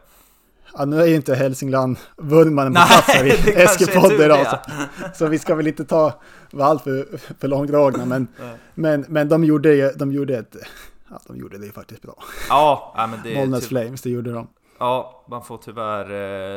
Ja, 0.74 0.84
nu 0.84 1.00
är 1.00 1.06
ju 1.06 1.14
inte 1.14 1.34
Hälsingland 1.34 1.96
vurmanen 2.16 2.74
på 2.74 2.80
plats 2.88 3.08
här 3.08 3.24
i 3.24 3.62
Eskilpodden 3.62 4.20
idag. 4.20 4.46
Så, 4.46 4.58
så 5.14 5.26
vi 5.26 5.38
ska 5.38 5.54
väl 5.54 5.66
inte 5.66 5.84
ta 5.84 6.20
allt 6.60 6.82
för, 6.82 7.06
för 7.40 7.48
långdragna. 7.48 8.04
Men, 8.04 8.28
men, 8.74 9.04
men 9.08 9.28
de 9.28 9.44
gjorde, 9.44 9.92
de 9.92 10.12
gjorde 10.12 10.38
ett... 10.38 10.56
Ja, 11.10 11.20
de 11.26 11.36
gjorde 11.36 11.58
det 11.58 11.72
faktiskt 11.72 12.02
bra. 12.02 12.24
Ja, 12.48 13.06
men 13.10 13.20
det... 13.24 13.34
Bollnäs 13.34 13.60
typ... 13.60 13.68
Flames, 13.68 14.02
det 14.02 14.10
gjorde 14.10 14.32
de. 14.32 14.48
Ja, 14.78 15.24
man 15.28 15.42
får 15.42 15.56
tyvärr 15.56 16.10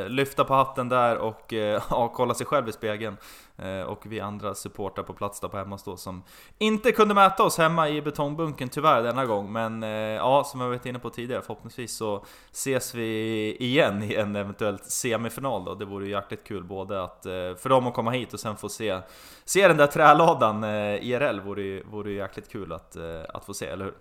eh, 0.04 0.10
lyfta 0.10 0.44
på 0.44 0.54
hatten 0.54 0.90
där 0.90 1.18
och 1.18 1.54
eh, 1.54 1.84
ja, 1.90 2.08
kolla 2.16 2.34
sig 2.34 2.46
själv 2.46 2.70
i 2.70 2.72
spegeln. 2.72 3.18
Eh, 3.58 3.82
och 3.82 4.06
vi 4.06 4.20
andra 4.20 4.56
supportrar 4.56 5.04
på 5.04 5.14
plats 5.14 5.40
där 5.40 5.48
på 5.48 5.58
hemmastå 5.58 5.98
som 5.98 6.24
inte 6.58 6.92
kunde 6.92 7.14
mäta 7.14 7.44
oss 7.44 7.58
hemma 7.58 7.90
i 7.90 8.02
betongbunken 8.02 8.70
tyvärr 8.70 9.04
denna 9.04 9.26
gång. 9.26 9.52
Men 9.52 9.84
eh, 9.84 9.90
ja, 9.90 10.44
som 10.44 10.62
jag 10.62 10.68
varit 10.68 10.86
inne 10.86 11.00
på 11.00 11.10
tidigare, 11.10 11.42
förhoppningsvis 11.42 11.98
så 11.98 12.26
ses 12.52 12.96
vi 12.96 13.56
igen 13.60 14.04
i 14.04 14.16
en 14.16 14.36
eventuellt 14.36 14.86
semifinal 14.86 15.66
då. 15.66 15.76
Det 15.76 15.86
vore 15.86 16.06
ju 16.06 16.12
jäkligt 16.12 16.44
kul 16.44 16.64
både 16.64 17.04
att, 17.04 17.26
eh, 17.26 17.32
för 17.32 17.70
dem 17.70 17.88
att 17.88 17.94
komma 17.94 18.12
hit 18.12 18.34
och 18.34 18.40
sen 18.40 18.58
få 18.58 18.70
se, 18.70 19.00
se 19.46 19.68
den 19.68 19.78
där 19.78 19.88
träladan 19.88 20.64
eh, 20.64 20.96
IRL 20.96 21.40
vore 21.40 21.62
ju, 21.62 21.84
vore 21.84 22.12
ju 22.12 22.18
jäkligt 22.18 22.50
kul 22.52 22.74
att, 22.74 22.96
eh, 22.96 23.22
att 23.34 23.46
få 23.46 23.54
se, 23.54 23.66
eller 23.66 23.86
hur? 23.86 23.94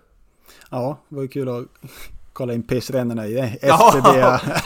Ja, 0.71 0.97
det 1.09 1.15
var 1.15 1.21
ju 1.21 1.27
kul 1.27 1.49
att 1.49 1.65
kolla 2.39 2.53
in 2.53 2.63
pissrännorna 2.63 3.27
i 3.27 3.39
SBB 3.61 4.07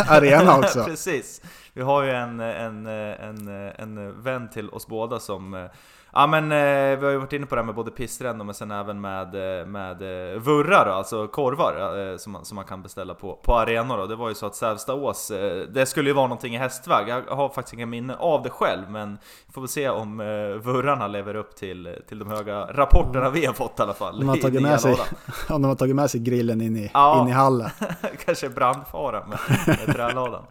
Arena 0.08 0.58
också. 0.58 0.84
Precis. 0.88 1.42
Vi 1.74 1.82
har 1.82 2.04
ju 2.04 2.10
en, 2.12 2.40
en, 2.40 2.86
en, 2.88 3.48
en 3.78 4.22
vän 4.22 4.50
till 4.50 4.70
oss 4.70 4.88
båda 4.88 5.20
som 5.20 5.70
Ja 6.16 6.28
men 6.28 6.52
eh, 6.52 7.00
vi 7.00 7.06
har 7.06 7.12
ju 7.12 7.18
varit 7.18 7.34
inne 7.34 7.46
på 7.46 7.56
det 7.56 7.62
här 7.62 7.66
med 7.66 7.76
både 7.76 7.92
pissrännor 7.92 8.46
men 8.46 8.56
sen 8.56 8.72
även 8.72 9.02
med, 9.02 9.60
eh, 9.60 9.66
med 9.66 10.02
eh, 10.34 10.40
vurrar, 10.40 10.86
alltså 10.86 11.28
korvar 11.28 12.12
eh, 12.12 12.18
som, 12.18 12.32
man, 12.32 12.46
som 12.46 12.56
man 12.56 12.66
kan 12.66 12.82
beställa 12.84 13.14
på, 13.14 13.34
på 13.44 13.56
arenor. 13.56 13.98
Och 13.98 14.08
det 14.08 14.16
var 14.16 14.30
ju 14.30 14.36
så 14.36 14.46
att 14.46 14.56
Sävstaås, 14.56 15.32
eh, 15.32 15.68
det 15.68 15.86
skulle 15.86 16.10
ju 16.10 16.14
vara 16.14 16.28
någonting 16.28 16.56
i 16.56 16.58
hästväg. 16.58 17.08
Jag 17.08 17.22
har 17.36 17.50
faktiskt 17.50 17.74
inga 17.74 17.86
minne 17.86 18.16
av 18.16 18.44
det 18.44 18.50
själv 18.50 18.90
men 18.90 19.18
får 19.54 19.62
väl 19.62 19.68
se 19.68 19.90
om 19.90 20.20
eh, 20.20 20.26
vurrarna 20.64 21.08
lever 21.08 21.36
upp 21.36 21.56
till, 21.56 21.96
till 22.08 22.20
de 22.20 22.30
höga 22.30 22.66
rapporterna 22.66 23.30
vi 23.30 23.46
har 23.46 23.54
fått 23.54 23.80
i 23.80 23.82
alla 23.82 23.94
fall. 23.94 24.20
De 24.20 24.30
har 24.30 24.38
tagit 24.38 24.62
med 24.62 24.82
sig, 24.82 24.96
ja, 25.50 25.54
de 25.54 25.64
har 25.64 25.76
tagit 25.76 25.96
med 25.96 26.10
sig 26.12 26.20
grillen 26.20 26.62
in 26.62 26.78
i, 26.78 26.92
Ja. 26.94 27.22
in 27.22 27.28
i 27.28 27.32
hallen. 27.32 27.70
Kanske 28.26 28.50
brandfara 28.50 29.24
med, 29.28 29.40
med 29.68 29.96
trälådan. 29.96 30.44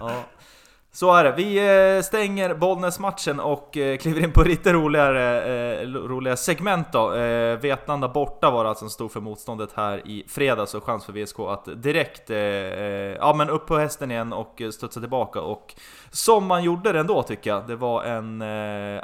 Ja. 0.00 0.12
Så 0.98 1.14
är 1.14 1.24
det. 1.24 1.32
Vi 1.32 1.56
eh, 1.96 2.02
stänger 2.02 2.54
Bollnäs-matchen 2.54 3.40
och 3.40 3.76
eh, 3.76 3.96
kliver 3.96 4.20
in 4.20 4.32
på 4.32 4.42
lite 4.42 4.72
roligare, 4.72 5.42
eh, 5.80 5.86
roliga 5.88 6.36
segment 6.36 6.92
då. 6.92 7.08
Vetlanda 7.60 8.08
borta 8.08 8.50
var 8.50 8.64
det 8.64 8.70
alltså 8.70 8.82
som 8.82 8.90
stod 8.90 9.12
för 9.12 9.20
motståndet 9.20 9.70
här 9.74 10.08
i 10.08 10.24
fredags 10.28 10.74
och 10.74 10.84
chans 10.84 11.04
för 11.04 11.12
VSK 11.12 11.40
att 11.40 11.82
direkt 11.82 12.30
ja, 13.20 13.34
men 13.34 13.50
upp 13.50 13.66
på 13.66 13.78
hästen 13.78 14.10
igen 14.10 14.32
och 14.32 14.62
studsa 14.72 15.00
tillbaka. 15.00 15.40
Och 15.40 15.74
som 16.10 16.46
man 16.46 16.64
gjorde 16.64 16.92
det 16.92 17.00
ändå 17.00 17.22
tycker 17.22 17.50
jag. 17.50 17.66
Det 17.66 17.76
var 17.76 18.04
en, 18.04 18.42
eh, 18.42 18.48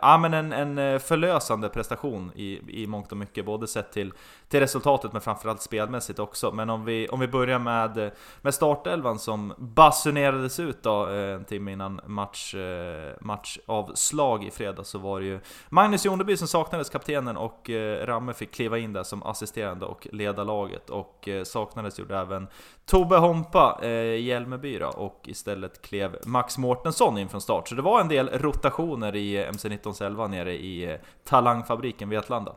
ja, 0.02 0.18
men 0.18 0.34
en, 0.34 0.52
en 0.52 0.78
eh, 0.78 0.99
förlösande 0.99 1.68
prestation 1.68 2.32
i, 2.34 2.82
i 2.82 2.87
mångt 2.87 3.12
och 3.12 3.18
mycket. 3.18 3.46
Både 3.46 3.66
sett 3.66 3.92
till, 3.92 4.12
till 4.49 4.61
resultatet 4.61 5.12
men 5.12 5.20
framförallt 5.20 5.62
spelmässigt 5.62 6.18
också. 6.18 6.52
Men 6.52 6.70
om 6.70 6.84
vi, 6.84 7.08
om 7.08 7.20
vi 7.20 7.28
börjar 7.28 7.58
med, 7.58 7.99
eh, 7.99 8.12
med 8.42 8.54
startelvan 8.54 9.18
som 9.18 9.54
basunerades 9.58 10.61
ut 10.61 10.82
då 10.82 11.08
eh, 11.08 11.34
en 11.34 11.44
timme 11.44 11.73
innan 11.73 12.00
match, 12.06 12.54
eh, 12.54 13.12
matchavslag 13.20 14.44
i 14.44 14.50
fredag 14.50 14.84
så 14.84 14.99
var 14.99 15.20
det 15.20 15.26
ju 15.26 15.40
Magnus 15.68 16.04
Joneby 16.04 16.37
som 16.37 16.49
saknades, 16.49 16.90
kaptenen, 16.90 17.37
och 17.37 17.70
eh, 17.70 18.06
Ramme 18.06 18.32
fick 18.32 18.54
kliva 18.54 18.78
in 18.78 18.92
där 18.92 19.02
som 19.02 19.23
assisterande 19.23 19.87
och 19.87 20.08
leda 20.12 20.44
laget. 20.44 20.90
Och 20.90 21.28
eh, 21.28 21.44
saknades 21.44 21.99
gjorde 21.99 22.18
även 22.18 22.46
Tobbe 22.87 23.16
Hompa, 23.16 23.78
eh, 23.82 24.20
Hjälmeby 24.20 24.78
då, 24.78 24.87
och 24.87 25.20
istället 25.25 25.82
klev 25.82 26.18
Max 26.26 26.58
Mårtensson 26.58 26.93
in 27.00 27.28
från 27.28 27.40
start. 27.40 27.68
Så 27.68 27.74
det 27.74 27.82
var 27.82 28.00
en 28.00 28.08
del 28.08 28.28
rotationer 28.28 29.16
i 29.16 29.36
eh, 29.36 29.50
MC19 29.50 30.02
11 30.04 30.26
nere 30.28 30.54
i 30.54 30.84
eh, 30.92 30.96
Talangfabriken 31.24 32.08
Vetlanda. 32.08 32.56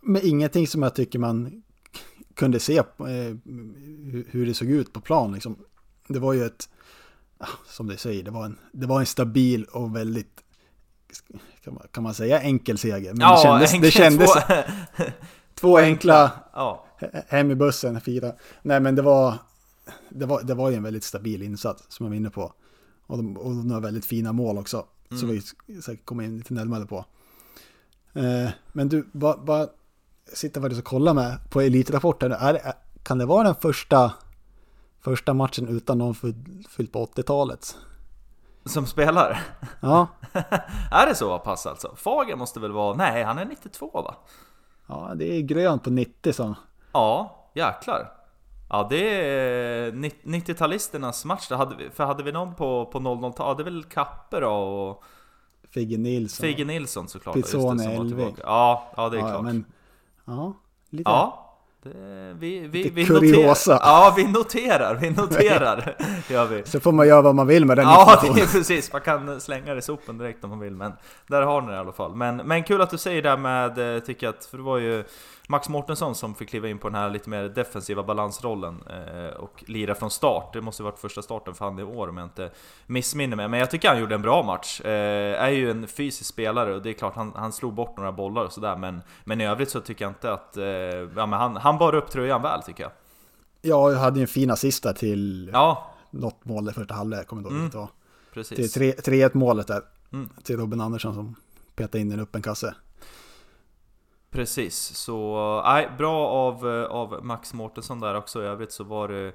Men 0.00 0.22
ingenting 0.24 0.66
som 0.66 0.82
jag 0.82 0.94
tycker 0.94 1.18
man 1.18 1.62
kunde 2.34 2.60
se 2.60 2.76
eh, 2.78 2.84
hur- 4.30 4.46
det 4.46 4.54
såg 4.54 4.68
ut 4.68 4.92
på 4.92 5.00
plan. 5.00 5.32
Liksom. 5.32 5.56
Det 6.08 6.18
var 6.18 6.32
ju 6.32 6.44
ett, 6.44 6.68
ja, 7.38 7.46
som 7.66 7.86
du 7.86 7.96
säger, 7.96 8.22
det 8.22 8.30
var 8.30 8.44
en, 8.44 8.58
det 8.72 8.86
var 8.86 9.00
en 9.00 9.06
stabil 9.06 9.64
och 9.64 9.96
väldigt, 9.96 10.40
kan 11.64 11.74
man, 11.74 11.86
kan 11.90 12.02
man 12.02 12.14
säga 12.14 12.40
enkel 12.40 12.78
seger. 12.78 13.10
Men 13.14 13.18
det 13.18 13.42
kändes, 13.42 13.70
det 13.70 13.76
enkelt 13.76 13.94
kändes 13.94 14.32
två- 14.34 15.04
två 15.54 15.78
enkla 15.78 16.30
ja, 16.52 16.86
he- 17.00 17.22
hem 17.28 17.50
i 17.50 17.54
bussen, 17.54 18.00
fyra. 18.00 18.32
Nej 18.62 18.80
men 18.80 18.94
det 18.94 19.02
var, 19.02 19.34
det 20.08 20.26
var, 20.26 20.42
det 20.42 20.54
var 20.54 20.70
ju 20.70 20.76
en 20.76 20.82
väldigt 20.82 21.04
stabil 21.04 21.42
insats 21.42 21.84
som 21.88 22.06
jag 22.06 22.10
var 22.10 22.16
inne 22.16 22.30
på. 22.30 22.52
Och 23.12 23.18
de, 23.18 23.36
och 23.36 23.54
har 23.54 23.80
väldigt 23.80 24.04
fina 24.04 24.32
mål 24.32 24.58
också. 24.58 24.86
Som 25.20 25.28
vi 25.28 25.40
säkert 25.82 26.04
kommer 26.04 26.24
in 26.24 26.36
lite 26.38 26.54
närmare 26.54 26.86
på. 26.86 27.04
Eh, 28.12 28.50
men 28.72 28.88
du, 28.88 29.08
bara, 29.12 29.36
bara 29.36 29.66
sitta 30.32 30.60
faktiskt 30.60 30.78
och 30.78 30.84
kolla 30.86 31.14
med 31.14 31.38
på 31.50 31.60
Elitrapporten. 31.60 32.32
Är, 32.32 32.72
kan 33.02 33.18
det 33.18 33.26
vara 33.26 33.44
den 33.44 33.54
första, 33.54 34.12
första 35.00 35.34
matchen 35.34 35.68
utan 35.68 35.98
någon 35.98 36.14
fyll- 36.14 36.68
fyllt 36.68 36.92
på 36.92 37.06
80-talet? 37.06 37.76
som 38.64 38.86
spelar. 38.86 39.40
Ja, 39.80 40.06
är 40.90 41.06
det 41.06 41.14
så 41.14 41.38
pass 41.38 41.66
alltså? 41.66 41.94
Fager 41.96 42.36
måste 42.36 42.60
väl 42.60 42.72
vara... 42.72 42.96
Nej, 42.96 43.22
han 43.22 43.38
är 43.38 43.44
92 43.44 43.90
va? 43.92 44.14
ja, 44.86 45.12
det 45.16 45.36
är 45.36 45.40
grönt 45.40 45.82
på 45.84 45.90
90 45.90 46.32
som... 46.32 46.54
Ja, 46.92 47.50
jäklar. 47.54 48.12
Ja, 48.72 48.86
det 48.90 49.26
är 49.26 49.92
90-talisternas 49.92 51.26
match. 51.26 51.50
Hade 51.50 51.90
för 51.90 52.04
hade 52.04 52.22
vi 52.22 52.32
någon 52.32 52.54
på, 52.54 52.86
på 52.86 52.98
00-talet? 52.98 53.36
Ja, 53.38 53.54
det 53.54 53.62
är 53.62 53.64
väl 53.64 53.84
Kappe 53.84 54.40
då 54.40 54.50
och 54.50 55.04
Figge 55.70 55.96
Nilsson. 55.98 56.46
Figge 56.46 56.64
Nilsson 56.64 57.08
såklart. 57.08 57.34
Pizzone 57.34 58.08
tillbaka. 58.08 58.42
Ja, 58.42 58.92
ja, 58.96 59.08
det 59.08 59.16
är 59.16 59.20
ja, 59.20 59.28
klart. 59.28 59.44
Men, 59.44 59.64
ja, 60.24 60.54
lite. 60.90 61.10
Ja, 61.10 61.42
det, 61.82 62.34
vi, 62.38 62.58
vi, 62.58 62.90
vi 62.90 63.06
kuriosa. 63.06 63.72
noterar. 63.72 63.88
Ja, 63.88 64.14
vi 64.16 64.26
noterar, 64.26 64.94
vi 64.94 65.10
noterar. 65.10 65.96
Gör 66.28 66.46
vi. 66.46 66.62
Så 66.64 66.80
får 66.80 66.92
man 66.92 67.08
göra 67.08 67.22
vad 67.22 67.34
man 67.34 67.46
vill 67.46 67.66
med 67.66 67.76
den 67.76 67.84
Ja, 67.84 68.20
det 68.22 68.40
är 68.40 68.46
precis. 68.46 68.92
Man 68.92 69.00
kan 69.00 69.40
slänga 69.40 69.72
det 69.72 69.78
i 69.78 69.82
sopen 69.82 70.18
direkt 70.18 70.44
om 70.44 70.50
man 70.50 70.60
vill, 70.60 70.76
men 70.76 70.92
där 71.26 71.42
har 71.42 71.60
ni 71.60 71.68
det 71.68 71.74
i 71.74 71.78
alla 71.78 71.92
fall. 71.92 72.14
Men, 72.14 72.36
men 72.36 72.62
kul 72.62 72.80
att 72.80 72.90
du 72.90 72.98
säger 72.98 73.22
det 73.22 73.36
med, 73.36 73.96
eh, 73.96 74.02
tycker 74.02 74.26
jag 74.26 74.34
att, 74.34 74.44
för 74.44 74.56
det 74.56 74.62
var 74.62 74.78
ju 74.78 75.04
Max 75.48 75.68
Mårtensson 75.68 76.14
som 76.14 76.34
fick 76.34 76.48
kliva 76.48 76.68
in 76.68 76.78
på 76.78 76.88
den 76.88 76.94
här 76.94 77.10
lite 77.10 77.30
mer 77.30 77.42
defensiva 77.48 78.02
balansrollen 78.02 78.82
eh, 78.90 79.36
och 79.36 79.64
lira 79.66 79.94
från 79.94 80.10
start. 80.10 80.52
Det 80.52 80.60
måste 80.60 80.82
varit 80.82 80.98
första 80.98 81.22
starten 81.22 81.54
för 81.54 81.64
han 81.64 81.78
i 81.78 81.82
år 81.82 82.08
om 82.08 82.16
jag 82.16 82.26
inte 82.26 82.50
missminner 82.86 83.36
mig. 83.36 83.48
Men 83.48 83.60
jag 83.60 83.70
tycker 83.70 83.88
han 83.88 84.00
gjorde 84.00 84.14
en 84.14 84.22
bra 84.22 84.42
match. 84.42 84.80
Eh, 84.80 85.42
är 85.42 85.50
ju 85.50 85.70
en 85.70 85.88
fysisk 85.88 86.30
spelare 86.30 86.74
och 86.74 86.82
det 86.82 86.90
är 86.90 86.94
klart 86.94 87.14
han, 87.14 87.32
han 87.36 87.52
slog 87.52 87.74
bort 87.74 87.96
några 87.96 88.12
bollar 88.12 88.44
och 88.44 88.52
sådär. 88.52 88.76
Men, 88.76 89.02
men 89.24 89.40
i 89.40 89.46
övrigt 89.46 89.70
så 89.70 89.80
tycker 89.80 90.04
jag 90.04 90.10
inte 90.10 90.32
att... 90.32 90.56
Eh, 90.56 90.64
ja, 90.64 91.26
men 91.26 91.32
han, 91.32 91.56
han 91.56 91.78
bar 91.78 91.94
upp 91.94 92.10
tröjan 92.10 92.42
väl 92.42 92.62
tycker 92.62 92.82
jag. 92.82 92.92
Ja, 93.62 93.92
jag 93.92 93.98
hade 93.98 94.18
ju 94.18 94.22
en 94.22 94.28
fin 94.28 94.50
assist 94.50 94.82
där 94.82 94.92
till 94.92 95.50
Ja, 95.52 95.90
något 96.10 96.44
mål 96.44 96.68
i 96.68 96.72
första 96.72 96.94
halvlek, 96.94 97.26
kommer 97.26 97.42
jag 97.42 97.64
inte 97.64 97.76
ihåg 97.76 97.88
precis. 98.32 98.72
Till 98.72 98.94
3 99.04 99.26
3-1 99.26 99.30
målet 99.34 99.66
där. 99.66 99.82
Mm. 100.12 100.28
Till 100.42 100.56
Robin 100.56 100.80
Andersson 100.80 101.14
som 101.14 101.34
petade 101.74 102.00
in 102.00 102.08
den 102.08 102.20
upp 102.20 102.34
en 102.34 102.42
kasse. 102.42 102.74
Precis, 104.32 104.96
så 104.96 105.36
eh, 105.58 105.72
nej, 105.72 105.88
bra 105.98 106.28
av, 106.28 106.68
eh, 106.68 106.84
av 106.84 107.24
Max 107.24 107.54
Mårtensson 107.54 108.00
där 108.00 108.14
också. 108.14 108.42
I 108.42 108.46
övrigt 108.46 108.72
så 108.72 108.84
var 108.84 109.08
det, 109.08 109.32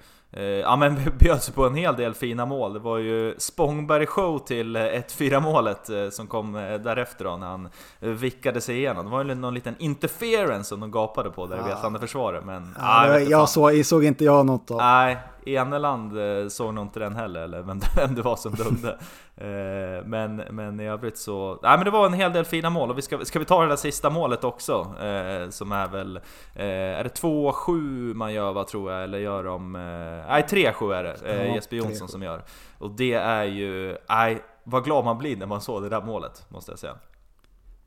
ja 0.61 0.75
men 0.75 0.99
bjöds 1.19 1.49
på 1.49 1.65
en 1.65 1.75
hel 1.75 1.95
del 1.95 2.13
fina 2.13 2.45
mål. 2.45 2.73
Det 2.73 2.79
var 2.79 2.97
ju 2.97 3.35
Spångberg 3.37 4.05
show 4.05 4.39
till 4.39 4.75
eh, 4.75 4.81
1-4 4.81 5.39
målet 5.39 5.89
eh, 5.89 6.09
som 6.09 6.27
kom 6.27 6.55
eh, 6.55 6.79
därefter 6.79 7.25
då 7.25 7.37
när 7.37 7.47
han 7.47 7.69
eh, 7.99 8.09
vickade 8.09 8.61
sig 8.61 8.77
igenom. 8.77 9.05
Det 9.05 9.11
var 9.11 9.23
ju 9.23 9.35
någon 9.35 9.53
liten 9.53 9.75
interference 9.79 10.63
som 10.69 10.79
de 10.79 10.91
gapade 10.91 11.29
på 11.29 11.45
där 11.45 11.55
i 11.55 11.59
Ja. 11.59 11.65
Vetlanda 11.65 11.99
försvaret 11.99 12.45
men... 12.45 12.75
Ja, 12.77 12.83
ah, 12.83 13.19
inte 13.19 13.31
jag, 13.31 13.53
fan. 13.53 13.83
såg, 13.83 14.03
inte 14.03 14.25
jag 14.25 14.45
något 14.45 14.71
av. 14.71 14.77
Nej, 14.77 15.17
Eneland 15.45 16.17
eh, 16.19 16.47
såg 16.47 16.73
nog 16.73 16.85
inte 16.85 16.99
den 16.99 17.15
heller, 17.15 17.41
eller 17.41 17.61
vem, 17.61 17.79
vem 17.95 18.15
det 18.15 18.21
var 18.21 18.35
som 18.35 18.53
dömde. 18.53 18.97
Eh, 19.39 20.05
men, 20.05 20.35
men 20.35 20.79
i 20.79 20.87
övrigt 20.87 21.17
så... 21.17 21.59
Nej 21.63 21.77
men 21.77 21.85
det 21.85 21.91
var 21.91 22.05
en 22.05 22.13
hel 22.13 22.33
del 22.33 22.45
fina 22.45 22.69
mål, 22.69 22.89
och 22.89 22.97
vi 22.97 23.01
ska, 23.01 23.25
ska 23.25 23.39
vi 23.39 23.45
ta 23.45 23.61
det 23.61 23.67
där 23.67 23.75
sista 23.75 24.09
målet 24.09 24.43
också? 24.43 24.73
Eh, 25.01 25.49
som 25.49 25.71
är 25.71 25.87
väl... 25.87 26.17
Eh, 26.55 26.65
är 26.65 27.03
det 27.03 27.21
2-7 27.21 28.13
man 28.13 28.33
gör 28.33 28.53
va, 28.53 28.63
tror 28.63 28.91
jag? 28.91 29.03
Eller 29.03 29.17
gör 29.17 29.43
de... 29.43 29.75
Eh, 30.19 30.27
nej 30.27 30.45
3-7 30.49 30.93
är 30.93 31.03
det, 31.03 31.13
eh, 31.25 31.47
Ja, 31.47 31.55
Jesper 31.55 31.75
Jonsson 31.75 32.07
3-7. 32.07 32.11
som 32.11 32.21
gör. 32.23 32.43
Och 32.77 32.91
det 32.91 33.13
är 33.13 33.43
ju... 33.43 33.97
Nej, 34.09 34.43
vad 34.63 34.83
glad 34.83 35.05
man 35.05 35.17
blir 35.17 35.37
när 35.37 35.45
man 35.45 35.61
såg 35.61 35.83
det 35.83 35.89
där 35.89 36.01
målet, 36.01 36.45
måste 36.49 36.71
jag 36.71 36.79
säga. 36.79 36.95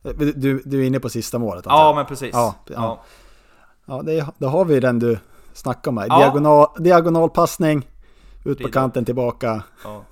Du, 0.03 0.33
du, 0.33 0.63
du 0.65 0.83
är 0.83 0.87
inne 0.87 1.01
på 1.01 1.09
sista 1.09 1.39
målet? 1.39 1.65
Ja 1.69 1.87
jag? 1.87 1.97
men 1.97 2.07
precis. 2.07 2.31
Ja, 2.33 2.55
ja. 2.67 2.75
ja. 2.75 3.03
Ja, 3.87 4.03
det, 4.03 4.27
då 4.39 4.49
har 4.49 4.65
vi 4.65 4.81
den 4.81 4.99
du 4.99 5.19
snackade 5.53 5.89
om 5.89 5.99
här. 5.99 6.07
Ja. 6.09 6.19
Diagonal, 6.19 6.67
diagonalpassning, 6.79 7.89
ut 8.45 8.63
på 8.63 8.69
kanten, 8.69 9.05
tillbaka, 9.05 9.63
ja. 9.85 10.03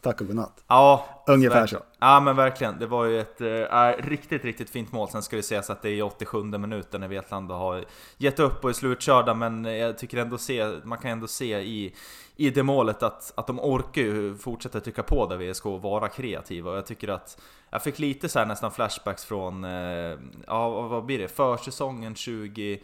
Tack 0.00 0.20
och 0.20 0.26
godnatt. 0.26 0.64
Ja, 0.68 1.22
Ungefär 1.26 1.66
så. 1.66 1.78
Ja 1.98 2.20
men 2.20 2.36
verkligen, 2.36 2.78
det 2.78 2.86
var 2.86 3.04
ju 3.04 3.20
ett 3.20 3.40
äh, 3.40 4.08
riktigt, 4.08 4.44
riktigt 4.44 4.70
fint 4.70 4.92
mål. 4.92 5.08
Sen 5.08 5.22
ska 5.22 5.36
det 5.36 5.42
sägas 5.42 5.70
att 5.70 5.82
det 5.82 5.88
är 5.88 5.92
i 5.92 6.02
87 6.02 6.42
minuten 6.42 7.00
när 7.00 7.08
Vetlanda 7.08 7.54
har 7.54 7.84
gett 8.16 8.38
upp 8.38 8.64
och 8.64 8.70
är 8.70 8.74
slutkörda, 8.74 9.34
men 9.34 9.64
jag 9.64 9.98
tycker 9.98 10.18
ändå 10.18 10.38
se, 10.38 10.66
man 10.84 10.98
kan 10.98 11.10
ändå 11.10 11.26
se 11.26 11.60
i, 11.60 11.94
i 12.36 12.50
det 12.50 12.62
målet 12.62 13.02
att, 13.02 13.32
att 13.34 13.46
de 13.46 13.60
orkar 13.60 14.02
ju 14.02 14.36
fortsätta 14.36 14.80
trycka 14.80 15.02
på 15.02 15.26
där 15.26 15.36
VSK 15.36 15.66
och 15.66 15.82
vara 15.82 16.08
kreativa. 16.08 16.70
Och 16.70 16.76
jag 16.76 16.86
tycker 16.86 17.08
att 17.08 17.40
jag 17.70 17.82
fick 17.82 17.98
lite 17.98 18.28
så 18.28 18.38
här 18.38 18.46
nästan 18.46 18.70
flashbacks 18.70 19.24
från, 19.24 19.64
eh, 19.64 20.18
ja 20.46 20.80
vad 20.80 21.04
blir 21.04 21.18
det, 21.18 21.28
försäsongen 21.28 22.14
20 22.14 22.80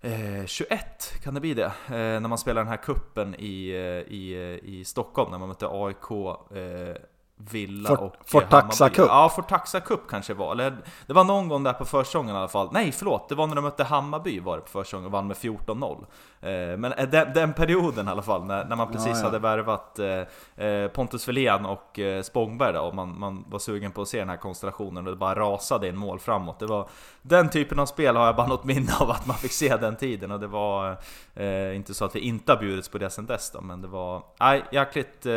Eh, 0.00 0.46
21 0.46 1.12
kan 1.22 1.34
det 1.34 1.40
bli 1.40 1.54
det, 1.54 1.64
eh, 1.64 1.72
när 1.90 2.28
man 2.28 2.38
spelar 2.38 2.62
den 2.62 2.70
här 2.70 2.76
kuppen 2.76 3.34
i, 3.38 3.68
eh, 3.70 4.14
i, 4.14 4.32
eh, 4.32 4.68
i 4.70 4.84
Stockholm 4.84 5.30
när 5.30 5.38
man 5.38 5.48
mötte 5.48 5.66
AIK, 5.70 6.10
eh, 6.56 6.96
Villa 7.40 7.88
Fort- 7.88 8.00
och 8.00 8.14
Fortaxa 8.30 8.84
Hammarby. 8.84 8.96
Cup. 8.96 9.06
Ja, 9.08 9.28
Fortaxa 9.36 9.80
Cup 9.80 10.00
kanske 10.08 10.34
var, 10.34 10.52
eller 10.52 10.76
det 11.06 11.12
var 11.12 11.24
någon 11.24 11.48
gång 11.48 11.62
där 11.64 11.72
på 11.72 11.84
försäsongen 11.84 12.34
i 12.34 12.38
alla 12.38 12.48
fall. 12.48 12.68
Nej 12.72 12.92
förlåt, 12.92 13.28
det 13.28 13.34
var 13.34 13.46
när 13.46 13.54
de 13.54 13.64
mötte 13.64 13.84
Hammarby 13.84 14.40
var 14.40 14.56
det 14.56 14.62
på 14.62 14.68
försäsongen 14.68 15.06
och 15.06 15.12
vann 15.12 15.26
med 15.26 15.36
14-0. 15.36 16.06
Eh, 16.40 16.76
men 16.78 16.92
eh, 16.92 17.08
den, 17.08 17.32
den 17.34 17.52
perioden 17.52 18.08
i 18.08 18.10
alla 18.10 18.22
fall, 18.22 18.44
när, 18.44 18.64
när 18.64 18.76
man 18.76 18.92
precis 18.92 19.06
Ja, 19.08 19.18
ja. 19.18 19.24
hade 19.24 19.38
värvat 19.38 19.98
eh, 19.98 20.66
eh, 20.66 20.88
Pontus 20.88 21.28
Wilén 21.28 21.66
och 21.66 21.98
eh, 21.98 22.22
Spångberg 22.22 22.72
då, 22.72 22.80
och 22.80 22.94
man, 22.94 23.18
man 23.18 23.44
var 23.48 23.58
sugen 23.58 23.92
på 23.92 24.02
att 24.02 24.08
se 24.08 24.18
den 24.18 24.28
här 24.28 24.36
konstellationen 24.36 25.06
och 25.06 25.12
det 25.12 25.16
bara 25.18 25.34
rasade 25.40 25.88
in 25.88 25.96
mål 25.96 26.18
framåt. 26.18 26.58
Det 26.58 26.66
var 26.66 26.88
den 27.22 27.48
typen 27.48 27.78
av 27.78 27.86
spel 27.86 28.16
har 28.16 28.26
jag 28.26 28.36
bara 28.36 28.46
något 28.46 28.64
minne 28.64 28.92
av 29.00 29.10
att 29.10 29.26
man 29.26 29.36
fick 29.36 29.52
se 29.52 29.76
den 29.76 29.96
tiden 29.96 30.30
och 30.30 30.40
det 30.40 30.46
var 30.46 30.96
eh, 31.34 31.76
inte 31.76 31.94
så 31.94 32.04
att 32.04 32.16
vi 32.16 32.20
inte 32.20 32.52
har 32.52 32.58
bjudits 32.58 32.88
på 32.88 32.98
det 32.98 33.10
sen 33.10 33.26
dess 33.26 33.50
då, 33.50 33.60
men 33.60 33.82
det 33.82 33.88
var 33.88 34.22
nej, 34.40 34.64
jäkligt, 34.72 35.26
eh, 35.26 35.32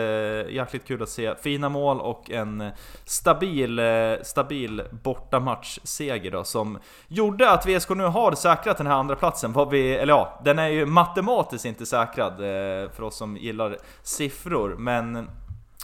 jäkligt 0.50 0.88
kul 0.88 1.04
att 1.04 1.10
se. 1.10 1.36
Fina 1.36 1.70
mål, 1.70 1.91
mål 1.94 2.02
och 2.02 2.32
en 2.32 2.72
stabil, 3.06 3.80
eh, 3.80 4.14
stabil 4.24 4.84
bortamatchseger 5.04 6.32
då 6.32 6.44
som 6.44 6.80
gjorde 7.08 7.52
att 7.52 7.66
VSK 7.66 7.90
nu 7.90 8.04
har 8.04 8.32
säkrat 8.32 8.78
den 8.78 8.88
här 8.88 8.94
andra 8.94 9.16
platsen. 9.16 9.54
Vad 9.54 9.70
vi, 9.70 9.96
eller 9.96 10.14
ja, 10.14 10.40
den 10.44 10.60
är 10.60 10.68
ju 10.68 10.86
matematiskt 10.86 11.66
inte 11.66 11.86
säkrad 11.86 12.34
eh, 12.34 12.90
för 12.92 13.02
oss 13.02 13.18
som 13.18 13.38
gillar 13.38 13.78
siffror, 14.04 14.76
men 14.78 15.30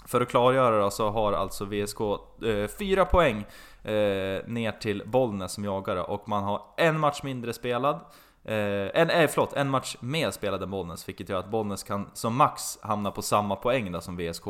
för 0.06 0.22
att 0.22 0.30
klargöra 0.30 0.80
då, 0.80 0.90
så 0.90 1.10
har 1.10 1.34
alltså 1.34 1.66
VSK 1.66 2.02
eh, 2.02 2.68
fyra 2.80 3.06
poäng 3.06 3.46
eh, 3.84 3.94
ner 4.48 4.80
till 4.80 5.04
Bollnäs 5.06 5.54
som 5.54 5.66
jagare 5.66 6.02
och 6.02 6.30
man 6.30 6.44
har 6.44 6.62
en 6.78 7.00
match 7.00 7.24
mindre 7.24 7.54
spelad. 7.54 8.00
Eh, 8.48 9.02
en, 9.02 9.10
eh, 9.10 9.28
förlåt, 9.28 9.54
en 9.54 9.70
match 9.70 9.96
mer 10.00 10.32
spelad 10.32 10.64
än 10.64 10.72
Bollnäs, 10.72 11.10
vilket 11.10 11.30
gör 11.30 11.40
att 11.40 11.50
Bollnäs 11.50 11.84
kan 11.84 12.10
som 12.14 12.36
max 12.36 12.78
hamna 12.82 13.12
på 13.12 13.22
samma 13.22 13.56
poäng 13.56 13.92
där 13.92 14.00
som 14.00 14.18
VSK 14.18 14.48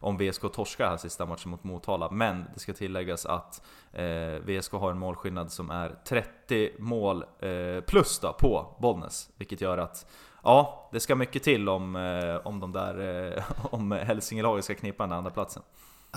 om 0.00 0.16
VSK 0.18 0.40
torskar 0.52 0.88
här 0.88 0.96
sista 0.96 1.26
matchen 1.26 1.50
mot 1.50 1.64
Motala. 1.64 2.10
Men 2.10 2.44
det 2.54 2.60
ska 2.60 2.72
tilläggas 2.72 3.26
att 3.26 3.62
eh, 3.92 4.04
VSK 4.44 4.72
har 4.72 4.90
en 4.90 4.98
målskillnad 4.98 5.52
som 5.52 5.70
är 5.70 5.98
30 6.08 6.70
mål 6.78 7.24
eh, 7.40 7.80
plus 7.86 8.18
då 8.18 8.32
på 8.32 8.76
Bollnäs, 8.80 9.30
vilket 9.36 9.60
gör 9.60 9.78
att 9.78 10.06
Ja, 10.42 10.88
det 10.92 11.00
ska 11.00 11.14
mycket 11.14 11.42
till 11.42 11.68
om, 11.68 11.96
eh, 11.96 12.46
om 12.46 12.60
de 12.60 12.72
där, 12.72 13.26
eh, 13.36 13.44
om 13.74 13.92
Hälsingelaget 13.92 14.64
ska 14.64 14.74
knipa 14.74 15.02
den 15.02 15.12
andra 15.12 15.30
platsen. 15.30 15.62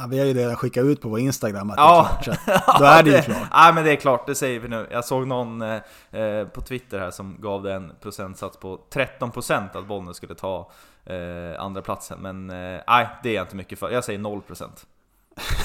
Ja, 0.01 0.07
vi 0.09 0.19
har 0.19 0.25
ju 0.25 0.33
redan 0.33 0.55
skickat 0.55 0.83
ut 0.85 1.01
på 1.01 1.09
vår 1.09 1.19
Instagram 1.19 1.69
att 1.69 1.77
Ja. 1.77 2.09
det 2.25 2.31
är 2.31 2.35
klart, 2.35 2.63
så 2.65 2.71
då 2.79 2.85
är 2.85 3.03
det 3.03 3.09
ju 3.09 3.21
klart. 3.21 3.47
Nej 3.53 3.73
men 3.73 3.83
det 3.83 3.91
är 3.91 3.95
klart, 3.95 4.27
det 4.27 4.35
säger 4.35 4.59
vi 4.59 4.67
nu. 4.67 4.87
Jag 4.91 5.05
såg 5.05 5.27
någon 5.27 5.61
eh, 5.61 5.79
eh, 6.11 6.47
på 6.47 6.61
Twitter 6.61 6.99
här 6.99 7.11
som 7.11 7.37
gav 7.41 7.63
det 7.63 7.73
en 7.73 7.91
procentsats 8.01 8.57
på 8.57 8.79
13% 8.93 9.77
att 9.77 9.87
Bollnäs 9.87 10.17
skulle 10.17 10.35
ta 10.35 10.71
eh, 11.05 11.61
andra 11.61 11.81
platsen 11.81 12.19
Men 12.19 12.49
eh, 12.49 12.79
nej, 12.87 13.07
det 13.23 13.29
är 13.29 13.33
jag 13.33 13.43
inte 13.43 13.55
mycket 13.55 13.79
för. 13.79 13.89
Jag 13.91 14.03
säger 14.03 14.19
0%. 14.19 14.63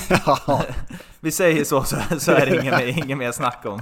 Ja, 0.26 0.62
Vi 1.20 1.30
säger 1.32 1.64
så, 1.64 1.84
så, 1.84 1.96
så 2.18 2.32
är 2.32 2.46
det 2.46 2.52
inget, 2.60 2.78
mer- 2.78 2.98
inget 3.04 3.18
mer 3.18 3.32
snack 3.32 3.60
om, 3.66 3.80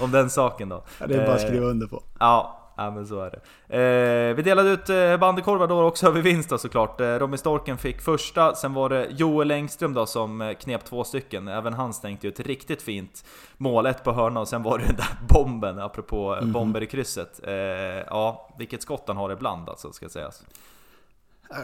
om 0.00 0.10
den 0.10 0.30
saken 0.30 0.68
då. 0.68 0.84
det 0.98 1.14
är 1.14 1.26
bara 1.26 1.34
att 1.34 1.40
Eh, 1.42 1.46
skriva 1.46 1.66
under 1.66 1.86
på. 1.86 2.02
Ja, 2.20 2.61
ja 2.76 2.90
men 2.90 3.06
så 3.06 3.20
är 3.20 3.30
det. 3.30 3.40
Eh, 3.78 4.34
vi 4.36 4.42
delade 4.42 4.70
ut 4.70 4.88
eh, 4.88 5.16
bandykorvar 5.16 5.66
då 5.66 5.82
också 5.82 6.06
över 6.06 6.22
vinst 6.22 6.48
då 6.48 6.58
såklart. 6.58 7.00
Eh, 7.00 7.06
Robin 7.06 7.38
Storken 7.38 7.78
fick 7.78 8.00
första, 8.00 8.54
sen 8.54 8.74
var 8.74 8.88
det 8.88 9.06
Joel 9.10 9.50
Engström 9.50 9.94
då 9.94 10.06
som 10.06 10.40
eh, 10.40 10.54
knep 10.54 10.84
två 10.84 11.04
stycken. 11.04 11.48
Även 11.48 11.72
han 11.72 11.92
stänkte 11.92 12.26
ju 12.26 12.32
ett 12.32 12.40
riktigt 12.40 12.82
fint 12.82 13.24
mål, 13.56 13.86
ett 13.86 14.04
på 14.04 14.12
hörna 14.12 14.40
och 14.40 14.48
sen 14.48 14.62
var 14.62 14.78
det 14.78 14.84
den 14.84 14.96
där 14.96 15.18
bomben, 15.28 15.78
apropå 15.78 16.34
mm 16.34 16.52
bomber 16.52 16.82
i 16.82 16.86
krysset. 16.86 17.40
Eh, 17.44 17.52
ja, 17.52 18.54
vilket 18.58 18.82
skott 18.82 19.04
han 19.06 19.16
har 19.16 19.30
ibland 19.30 19.68
alltså, 19.68 19.92
ska 19.92 20.08
sägas. 20.08 20.42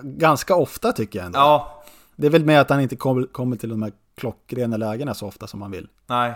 Ganska 0.02 0.54
ofta 0.54 0.92
tycker 0.92 1.18
jag 1.18 1.26
ändå. 1.26 1.38
Ja, 1.38 1.82
Det 2.16 2.26
är 2.26 2.30
väl 2.30 2.44
med 2.44 2.60
att 2.60 2.70
han 2.70 2.80
inte 2.80 2.96
kommer, 2.96 3.26
kommer 3.26 3.56
till 3.56 3.68
de 3.68 3.82
här 3.82 3.92
klockrena 4.16 4.76
lägena 4.76 5.14
så 5.14 5.26
ofta 5.26 5.46
som 5.46 5.60
man 5.60 5.70
vill. 5.70 5.88
nej, 6.06 6.34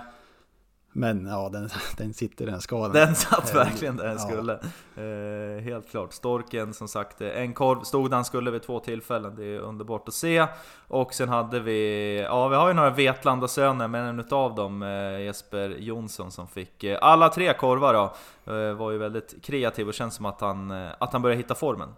Men 0.95 1.27
ja, 1.27 1.49
den, 1.49 1.69
den 1.97 2.15
sitter 2.15 2.47
den 2.47 2.61
ska 2.61 2.83
den. 2.83 2.93
den 2.93 3.15
satt 3.15 3.55
verkligen 3.55 3.97
där 3.97 4.05
den 4.05 4.17
Ja. 4.17 4.19
skulle. 4.29 4.53
Eh, 4.97 5.63
helt 5.63 5.91
klart. 5.91 6.13
Storken 6.13 6.75
som 6.75 6.89
sagt, 6.89 7.21
eh, 7.21 7.29
en 7.29 7.55
korv 7.55 7.83
stod 7.83 8.11
där 8.11 8.15
han 8.17 8.25
skulle 8.25 8.51
vid 8.51 8.63
två 8.63 8.81
tillfällen. 8.81 9.37
Det 9.37 9.45
är 9.45 9.59
underbart 9.59 10.09
att 10.09 10.15
se. 10.15 10.47
Och 10.89 11.15
sen 11.15 11.29
hade 11.29 11.61
vi, 11.61 12.19
ja 12.21 12.49
vi 12.49 12.57
har 12.57 12.69
ju 12.69 12.75
några 12.75 12.91
Vetlanda-söner, 12.91 13.89
men 13.89 14.07
en 14.07 14.21
utav 14.21 14.55
dem, 14.55 14.83
eh, 14.83 15.21
Jesper 15.21 15.69
Jonsson 15.69 16.31
som 16.33 16.49
fick 16.49 16.85
eh, 16.85 16.99
alla 17.03 17.29
tre 17.29 17.55
korvar 17.55 17.95
då. 17.95 18.15
Eh, 18.55 18.73
var 18.75 18.91
ju 18.91 18.99
väldigt 18.99 19.35
kreativ 19.43 19.89
och 19.89 19.95
känns 19.95 20.15
som 20.15 20.27
att 20.27 20.41
han, 20.41 20.71
eh, 20.71 20.91
att 21.01 21.13
han 21.13 21.23
börjar 21.23 21.37
hitta 21.37 21.55
formen. 21.55 21.89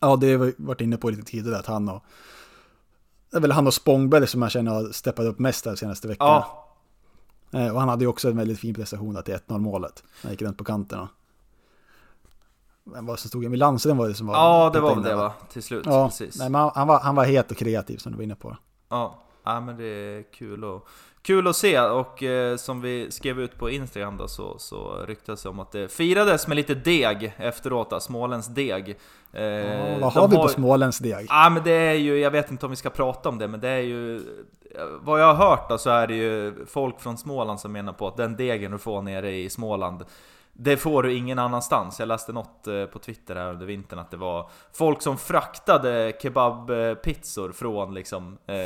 Ja, 0.00 0.16
det 0.16 0.32
har 0.32 0.38
vi 0.38 0.54
varit 0.58 0.80
inne 0.80 0.96
på 0.96 1.10
lite 1.10 1.22
tidigare 1.22 1.58
att 1.58 1.66
han 1.66 1.88
och... 1.88 2.04
Det 3.30 3.36
är 3.36 3.40
väl 3.40 3.52
han 3.52 3.66
och 3.66 3.74
Spångberg 3.74 4.26
som 4.26 4.42
jag 4.42 4.50
känner 4.50 4.72
har 4.72 4.92
steppat 4.92 5.26
upp 5.26 5.38
mest 5.38 5.64
de 5.64 5.76
senaste 5.76 6.08
veckorna. 6.08 6.30
Ja, 6.30 6.69
Och 7.52 7.80
han 7.80 7.88
hade 7.88 8.04
ju 8.04 8.08
också 8.08 8.28
en 8.30 8.36
väldigt 8.36 8.58
fin 8.60 8.74
prestation 8.74 9.14
där 9.14 9.22
till 9.22 9.34
1-0 9.34 9.58
målet. 9.58 10.02
Han 10.22 10.30
gick 10.30 10.42
runt 10.42 10.58
på 10.58 10.64
kanterna. 10.64 11.08
Men 12.84 13.06
vad 13.06 13.18
som 13.18 13.28
stod 13.28 13.44
Emil 13.44 13.58
Landström 13.60 13.96
var 13.96 14.08
det 14.08 14.14
som 14.14 14.26
var... 14.26 14.34
ja 14.34 14.70
det 14.72 14.80
var 14.80 14.96
det 14.96 15.14
va? 15.14 15.32
Till 15.52 15.62
slut. 15.62 15.82
Ja, 15.86 16.08
Precis. 16.08 16.38
nej, 16.38 16.50
men 16.50 16.70
han- 16.74 16.88
var, 16.88 17.00
han 17.00 17.14
var 17.14 17.24
het 17.24 17.50
och 17.50 17.56
kreativ 17.56 17.96
som 17.96 18.12
du 18.12 18.16
var 18.16 18.22
inne 18.24 18.34
på. 18.34 18.56
Ja, 18.88 19.18
ja 19.44 19.60
men 19.60 19.76
det 19.76 19.84
är 19.84 20.22
kul, 20.32 20.64
och, 20.64 20.88
kul 21.22 21.46
att 21.48 21.56
se 21.56 21.80
och 21.80 22.22
eh, 22.22 22.56
som 22.56 22.80
vi 22.80 23.10
skrev 23.10 23.40
ut 23.40 23.58
på 23.58 23.70
Instagram 23.70 24.16
då 24.16 24.28
så, 24.28 24.58
så 24.58 25.04
ryktas 25.06 25.42
det 25.42 25.48
om 25.48 25.58
att 25.60 25.72
det 25.72 25.88
firades 25.92 26.46
med 26.48 26.56
lite 26.56 26.74
deg 26.74 27.34
efteråt, 27.36 27.90
då, 27.90 28.00
Småländsk 28.00 28.54
deg. 28.54 28.98
Eh, 29.32 29.42
Ja, 29.44 29.98
vad 30.00 30.12
har 30.12 30.28
vi 30.28 30.36
på 30.36 30.48
Småländsk 30.48 31.02
deg? 31.02 31.26
Ja 31.28 31.50
men 31.50 31.62
det 31.64 31.72
är 31.72 31.94
ju, 31.94 32.18
jag 32.18 32.30
vet 32.30 32.50
inte 32.50 32.66
om 32.66 32.70
vi 32.70 32.76
ska 32.76 32.90
prata 32.90 33.28
om 33.28 33.38
det, 33.38 33.48
men 33.48 33.60
det 33.60 33.68
är 33.68 33.80
ju 33.80 34.22
Vad 35.00 35.20
jag 35.20 35.34
har 35.34 35.50
hört 35.50 35.68
då 35.68 35.78
så 35.78 35.90
är 35.90 36.06
det 36.06 36.14
ju 36.14 36.66
folk 36.66 37.00
från 37.00 37.18
Småland 37.18 37.60
som 37.60 37.72
menar 37.72 37.92
på 37.92 38.08
att 38.08 38.16
den 38.16 38.36
degen 38.36 38.72
du 38.72 38.78
får 38.78 39.02
nere 39.02 39.32
i 39.32 39.50
Småland 39.50 40.04
det 40.52 40.76
får 40.76 41.02
du 41.02 41.14
ingen 41.14 41.38
annanstans. 41.38 41.98
Jag 41.98 42.06
läste 42.08 42.32
något 42.32 42.66
eh, 42.66 42.84
på 42.84 42.98
Twitter 42.98 43.36
här 43.36 43.50
under 43.50 43.66
vintern 43.66 43.98
att 43.98 44.10
det 44.10 44.16
var 44.16 44.50
folk 44.72 45.02
som 45.02 45.16
fraktade 45.16 46.12
kebabpizzor 46.22 47.52
från 47.52 47.94
liksom, 47.94 48.38
eh, 48.46 48.56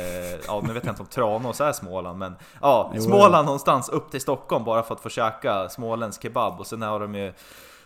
ja 0.47 0.63
nu 0.67 0.73
vet 0.73 0.85
jag 0.85 0.91
inte 0.91 1.01
om 1.01 1.07
Tranås 1.07 1.61
är 1.61 1.71
Småland 1.71 2.19
men 2.19 2.35
ja, 2.61 2.91
Jo, 2.95 3.01
Småland 3.01 3.45
någonstans 3.45 3.89
upp 3.89 4.11
till 4.11 4.21
Stockholm 4.21 4.63
bara 4.63 4.83
för 4.83 4.95
att 4.95 5.01
få 5.01 5.09
käka 5.09 5.69
småländsk 5.69 6.21
kebab. 6.21 6.59
Och 6.59 6.67
sen 6.67 6.81
har 6.81 6.99
de 6.99 7.15
ju 7.15 7.33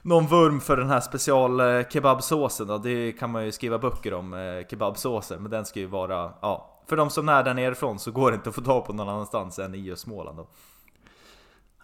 någon 0.01 0.27
vurm 0.27 0.61
för 0.61 0.77
den 0.77 0.89
här 0.89 0.99
special 0.99 1.59
eh, 1.59 1.87
kebabsåsen 1.89 2.81
det 2.81 3.11
kan 3.11 3.31
man 3.31 3.45
ju 3.45 3.51
skriva 3.51 3.79
böcker 3.79 4.13
om, 4.13 4.33
eh, 4.33 4.67
kebabsåser, 4.69 5.37
men 5.37 5.51
den 5.51 5.65
ska 5.65 5.79
ju 5.79 5.85
vara, 5.85 6.31
ja 6.41 6.78
för 6.89 6.97
de 6.97 7.09
som 7.09 7.29
är 7.29 7.43
där 7.43 7.53
nerifrån 7.53 7.99
så 7.99 8.11
går 8.11 8.31
det 8.31 8.35
inte 8.35 8.49
att 8.49 8.55
få 8.55 8.61
tag 8.61 8.85
på 8.85 8.93
någon 8.93 9.09
annanstans 9.09 9.59
än 9.59 9.75
i 9.75 9.77
just 9.77 10.01
Småland 10.01 10.37
då. 10.37 10.47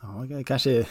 Ja, 0.01 0.43
kanske, 0.45 0.87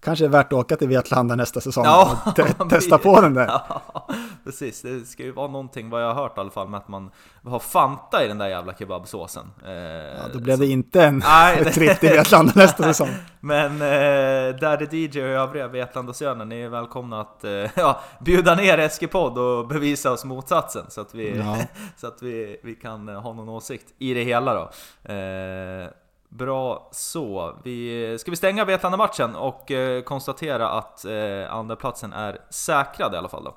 kanske 0.00 0.24
är 0.24 0.28
värt 0.28 0.46
att 0.46 0.52
åka 0.58 0.76
till 0.76 0.88
Vetlanda 0.88 1.34
nästa 1.34 1.60
säsong 1.60 1.84
Ja, 1.84 2.18
och 2.26 2.36
te- 2.36 2.54
testa 2.70 2.98
på 2.98 3.20
den 3.20 3.34
där. 3.34 3.46
Ja, 3.46 4.06
precis. 4.44 4.82
Det 4.82 5.00
ska 5.00 5.22
ju 5.22 5.32
vara 5.32 5.48
någonting, 5.48 5.90
vad 5.90 6.02
jag 6.02 6.14
har 6.14 6.22
hört 6.22 6.36
i 6.38 6.40
alla 6.40 6.50
fall, 6.50 6.68
med 6.68 6.78
att 6.78 6.88
man 6.88 7.10
har 7.46 7.58
Fanta 7.58 8.24
i 8.24 8.28
den 8.28 8.38
där 8.38 8.48
jävla 8.48 8.74
kebabsåsen. 8.74 9.50
Eh, 9.66 9.72
Ja, 9.72 10.22
då 10.32 10.38
blev 10.40 10.58
det 10.58 10.66
inte 10.66 11.02
en 11.04 11.18
Nej, 11.26 11.64
tripp 11.72 12.00
till 12.00 12.08
Vetlanda 12.10 12.52
nästa 12.56 12.82
säsong. 12.82 13.08
Men 13.40 13.72
eh, 13.82 14.56
Daddy 14.60 14.86
DJ 15.06 15.20
och 15.22 15.28
övriga 15.28 15.68
Vetlandasöner, 15.68 16.44
ni 16.44 16.60
är 16.60 16.68
välkomna 16.68 17.20
att 17.20 17.44
eh, 17.44 17.50
ja, 17.74 18.00
bjuda 18.20 18.54
ner 18.54 18.78
Eskipod 18.78 19.38
och 19.38 19.66
bevisa 19.68 20.12
oss 20.12 20.24
motsatsen 20.24 20.84
så 20.88 21.00
att 21.00 21.14
vi, 21.14 21.36
Ja. 21.38 21.56
så 21.96 22.06
att 22.06 22.22
vi, 22.22 22.60
vi 22.64 22.74
kan 22.74 23.08
eh, 23.08 23.20
ha 23.20 23.32
någon 23.32 23.48
åsikt 23.48 23.86
i 23.98 24.14
det 24.14 24.22
hela 24.22 24.54
då. 24.54 24.70
Eh, 25.12 25.88
bra 26.28 26.88
så. 26.92 27.58
Vi, 27.64 28.16
ska 28.18 28.30
vi 28.30 28.36
stänga 28.36 28.64
Vetlanda-matchen 28.64 29.36
och 29.36 29.70
eh, 29.70 30.02
konstatera 30.02 30.70
att 30.70 31.04
eh, 31.04 31.54
andra 31.54 31.76
platsen 31.76 32.12
är 32.12 32.40
säkrad 32.50 33.14
i 33.14 33.16
alla 33.16 33.28
fall 33.28 33.44
då? 33.44 33.56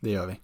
Det 0.00 0.10
gör 0.10 0.26
vi. 0.26 0.40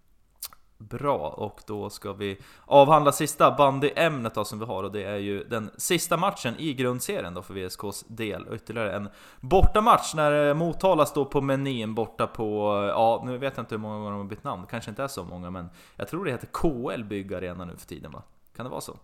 Bra, 0.78 1.28
och 1.28 1.60
då 1.66 1.90
ska 1.90 2.12
vi 2.12 2.38
avhandla 2.64 3.12
sista 3.12 3.50
bandyämnet 3.50 4.34
då 4.34 4.44
som 4.44 4.58
vi 4.58 4.64
har 4.64 4.84
och 4.84 4.92
det 4.92 5.04
är 5.04 5.16
ju 5.16 5.44
den 5.44 5.70
sista 5.76 6.16
matchen 6.16 6.54
i 6.58 6.74
grundserien 6.74 7.34
då 7.34 7.42
för 7.42 7.54
VSKs 7.54 8.04
del. 8.08 8.46
Och 8.46 8.54
ytterligare 8.54 8.92
en 8.92 9.08
bortamatch 9.40 10.14
när 10.14 10.48
eh, 10.48 10.54
Motala 10.54 11.06
står 11.06 11.24
på 11.24 11.40
menyn 11.40 11.94
borta 11.94 12.26
på, 12.26 12.76
eh, 12.82 12.88
ja 12.88 13.22
nu 13.24 13.38
vet 13.38 13.56
jag 13.56 13.62
inte 13.62 13.74
hur 13.74 13.80
många 13.80 13.96
gånger 13.96 14.10
de 14.10 14.20
har 14.20 14.24
bytt 14.24 14.44
namn, 14.44 14.66
kanske 14.70 14.90
inte 14.90 15.02
är 15.02 15.08
så 15.08 15.24
många 15.24 15.50
men 15.50 15.70
jag 15.96 16.08
tror 16.08 16.24
det 16.24 16.30
heter 16.30 16.48
KL 16.52 17.04
Byggarena 17.04 17.64
nu 17.64 17.76
för 17.76 17.86
tiden 17.86 18.12
va? 18.12 18.22
Kan 18.56 18.64
det 18.64 18.70
vara 18.70 18.80
så? 18.80 18.96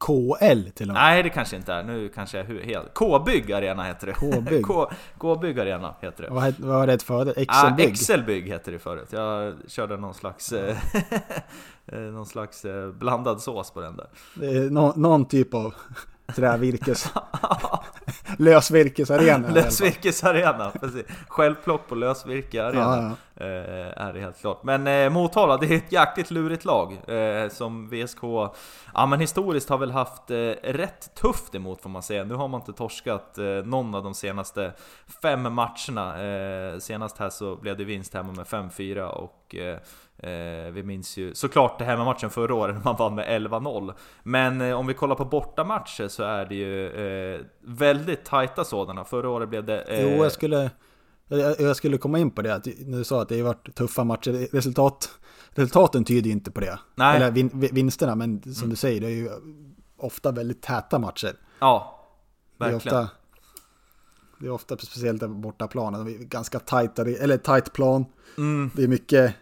KL 0.00 0.70
till 0.74 0.88
och 0.88 0.94
med. 0.94 1.02
Nej 1.02 1.22
det 1.22 1.30
kanske 1.30 1.56
inte 1.56 1.72
är, 1.72 1.82
nu 1.82 2.08
kanske 2.08 2.38
jag 2.38 2.50
är 2.50 2.64
helt... 2.64 2.94
K-bygg 2.94 3.52
Arena 3.52 3.84
heter 3.84 4.06
det. 4.06 4.12
K-bygg. 4.12 4.64
K-bygg 5.18 5.60
Arena 5.60 5.94
heter 6.00 6.22
det. 6.22 6.30
Vad, 6.30 6.60
var 6.60 6.86
det 6.86 7.02
förut? 7.02 7.34
Ah, 7.36 7.40
Excelbygg? 7.40 7.88
Excelbygg 7.90 8.48
hette 8.48 8.70
det 8.70 8.78
förut. 8.78 9.08
Jag 9.10 9.54
körde 9.68 9.96
någon 9.96 10.14
slags, 10.14 10.52
eh, 10.52 10.76
eh, 11.86 11.98
någon 11.98 12.26
slags 12.26 12.64
eh, 12.64 12.90
blandad 12.90 13.40
sås 13.40 13.70
på 13.70 13.80
den 13.80 13.96
där. 13.96 14.06
Det 14.34 14.72
nå- 14.72 14.92
någon 14.96 15.24
typ 15.24 15.54
av 15.54 15.74
trävirkes... 16.36 17.12
lösvirkesarena. 18.38 19.48
Lösvirkesarena, 19.50 20.70
precis. 20.80 21.04
Självplock 21.28 21.88
på 21.88 21.94
lösvirke 21.94 22.64
arena. 22.64 23.08
Ja, 23.10 23.16
Eh, 23.40 24.02
är 24.06 24.12
det 24.12 24.20
helt 24.20 24.40
klart. 24.40 24.62
Men 24.62 24.86
eh, 24.86 25.10
Motala, 25.10 25.56
det 25.56 25.66
är 25.66 25.76
ett 25.76 25.92
jäkligt 25.92 26.30
lurigt 26.30 26.64
lag. 26.64 26.92
Eh, 26.92 27.48
som 27.48 27.88
VSK, 27.88 28.22
ja 28.94 29.06
men 29.06 29.20
historiskt 29.20 29.68
har 29.68 29.78
väl 29.78 29.90
haft 29.90 30.30
eh, 30.30 30.36
rätt 30.62 31.14
tufft 31.14 31.54
emot 31.54 31.82
får 31.82 31.90
man 31.90 32.02
säga. 32.02 32.24
Nu 32.24 32.34
har 32.34 32.48
man 32.48 32.60
inte 32.60 32.72
torskat 32.72 33.38
eh, 33.38 33.44
någon 33.44 33.94
av 33.94 34.02
de 34.02 34.14
senaste 34.14 34.72
fem 35.22 35.42
matcherna. 35.54 36.22
Eh, 36.22 36.78
senast 36.78 37.18
här 37.18 37.30
så 37.30 37.56
blev 37.56 37.76
det 37.76 37.84
vinst 37.84 38.14
hemma 38.14 38.32
med 38.32 38.46
5-4 38.46 39.02
och 39.02 39.54
eh, 40.22 40.72
vi 40.72 40.82
minns 40.82 41.16
ju 41.16 41.34
såklart 41.34 41.78
det 41.78 41.84
hemmamatchen 41.84 42.30
förra 42.30 42.54
året 42.54 42.76
när 42.76 42.84
man 42.84 42.96
vann 42.96 43.14
med 43.14 43.42
11-0 43.42 43.94
Men 44.22 44.60
eh, 44.60 44.78
om 44.78 44.86
vi 44.86 44.94
kollar 44.94 45.14
på 45.14 45.24
bortamatcher 45.24 46.08
så 46.08 46.22
är 46.22 46.46
det 46.46 46.54
ju 46.54 46.88
eh, 47.34 47.40
väldigt 47.60 48.24
tajta 48.24 48.64
sådana 48.64 49.04
Förra 49.04 49.28
året 49.28 49.48
blev 49.48 49.64
det... 49.64 49.82
Eh, 49.82 50.02
Jo, 50.16 50.22
jag 50.22 50.32
skulle, 50.32 50.70
Jag, 51.28 51.60
jag 51.60 51.76
skulle 51.76 51.98
komma 51.98 52.18
in 52.18 52.30
på 52.30 52.42
det, 52.42 52.54
att 52.54 52.64
du 52.86 53.04
sa 53.04 53.22
att 53.22 53.28
det 53.28 53.38
har 53.40 53.46
varit 53.46 53.74
tuffa 53.74 54.04
matcher. 54.04 54.48
Resultat, 54.52 55.10
resultaten 55.50 56.04
tyder 56.04 56.26
ju 56.26 56.32
inte 56.32 56.50
på 56.50 56.60
det. 56.60 56.78
Nej. 56.94 57.16
Eller 57.16 57.30
vin, 57.30 57.50
vinsterna, 57.72 58.14
men 58.14 58.54
som 58.54 58.70
du 58.70 58.76
säger, 58.76 59.00
det 59.00 59.06
är 59.06 59.10
ju 59.10 59.30
ofta 59.96 60.32
väldigt 60.32 60.62
täta 60.62 60.98
matcher. 60.98 61.36
Ja, 61.58 62.00
Det 62.58 62.64
är 62.64 62.70
verkligen. 62.72 62.98
ofta, 62.98 63.10
det 64.40 64.46
är 64.46 64.50
ofta 64.50 64.76
speciellt 64.76 65.22
är 65.22 66.24
ganska 66.24 66.58
tajt, 66.58 66.98
eller 66.98 67.36
tight 67.36 67.72
plan. 67.72 68.04
Mm. 68.38 68.70
Det 68.76 68.82
är 68.82 68.88
mycket, 68.88 69.34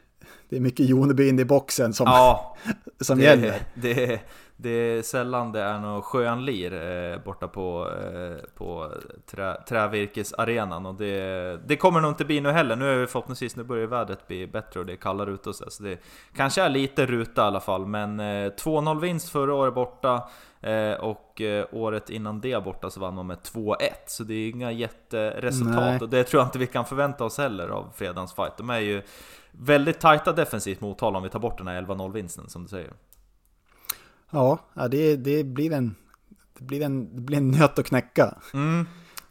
det 0.49 0.57
är 0.57 0.61
mycket 0.61 0.89
Joneby 0.89 1.29
in 1.29 1.39
i 1.39 1.45
boxen 1.45 1.93
som, 1.93 2.07
Ja, 2.07 2.57
som 3.01 3.19
det, 3.19 3.25
gäller. 3.25 3.55
det, 3.75 4.21
det 4.61 4.71
är 4.71 5.03
sällan 5.03 5.53
det 5.53 5.61
är 5.61 5.79
någon 5.79 6.03
skönlir 6.03 6.73
eh, 6.73 7.19
borta 7.25 7.49
på, 7.49 7.91
eh, 7.91 8.45
på 8.55 8.93
trä, 9.31 9.57
trävirkesarenan 9.69 10.87
och 10.87 10.95
det, 10.95 11.61
det 11.67 11.77
kommer 11.77 12.01
nog 12.01 12.11
inte 12.11 12.25
bli 12.25 12.41
nu 12.41 12.51
heller. 12.51 12.77
Nu 12.77 12.91
är 12.91 12.97
vi 12.97 13.07
förhoppningsvis, 13.07 13.57
nu 13.57 13.65
börjar 13.65 13.87
vädret 13.87 14.29
bli 14.29 14.47
bättre 14.47 14.81
och 14.81 14.87
det 14.87 14.93
är 14.93 14.97
kallare 14.97 15.31
ute 15.31 15.49
och 15.49 15.55
så, 15.55 15.71
så 15.71 15.83
det 15.83 15.99
kanske 16.37 16.63
är 16.63 16.69
lite 16.69 17.07
ruta 17.07 17.43
i 17.43 17.45
alla 17.45 17.61
fall. 17.61 17.87
Men 17.87 18.21
eh, 18.21 18.25
2-0 18.25 19.01
vinst 19.01 19.29
förra 19.29 19.55
året 19.55 19.75
borta 19.75 20.29
eh, 20.61 20.93
och 20.93 21.41
eh, 21.41 21.67
året 21.73 22.11
innan 22.11 22.41
det 22.41 22.65
borta 22.65 22.91
så 22.91 23.01
vann 23.01 23.15
man 23.15 23.27
med 23.27 23.39
2-1. 23.39 23.77
Så 24.07 24.25
det 24.25 24.35
är 24.35 24.49
inga 24.49 24.73
jätteresultat 24.73 25.77
Nej. 25.77 26.01
och 26.01 26.09
det 26.09 26.25
tror 26.25 26.41
jag 26.41 26.47
inte 26.47 26.59
vi 26.59 26.67
kan 26.67 26.85
förvänta 26.85 27.25
oss 27.25 27.39
heller 27.39 27.69
av 27.69 27.93
fredagens 27.95 28.35
fight. 28.35 28.57
De 28.57 28.71
är 28.71 28.81
ju 28.81 29.03
väldigt 29.61 30.01
tajta 30.01 30.33
defensivt 30.33 30.81
Motala 30.81 31.19
om 31.19 31.25
vi 31.25 31.31
tar 31.31 31.39
bort 31.39 31.59
den 31.59 31.69
här 31.69 31.83
11-0 31.83 32.13
vinsten 32.13 32.49
som 32.49 32.63
du 32.63 32.69
säger. 32.69 32.93
Ja, 34.31 34.59
det, 34.91 35.17
det, 35.17 35.45
blir 35.45 35.73
en, 35.73 35.95
det, 36.59 36.65
blir 36.65 36.83
en, 36.83 37.17
det 37.17 37.21
blir 37.21 37.39
en 37.39 37.51
nöt 37.51 37.79
att 37.79 37.87
knäcka. 37.87 38.35
Mm. 38.55 38.87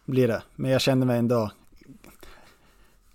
Blir 0.06 0.28
det. 0.28 0.42
Men 0.56 0.72
jag 0.72 0.82
känner 0.82 1.06
mig 1.06 1.20
ändå 1.20 1.52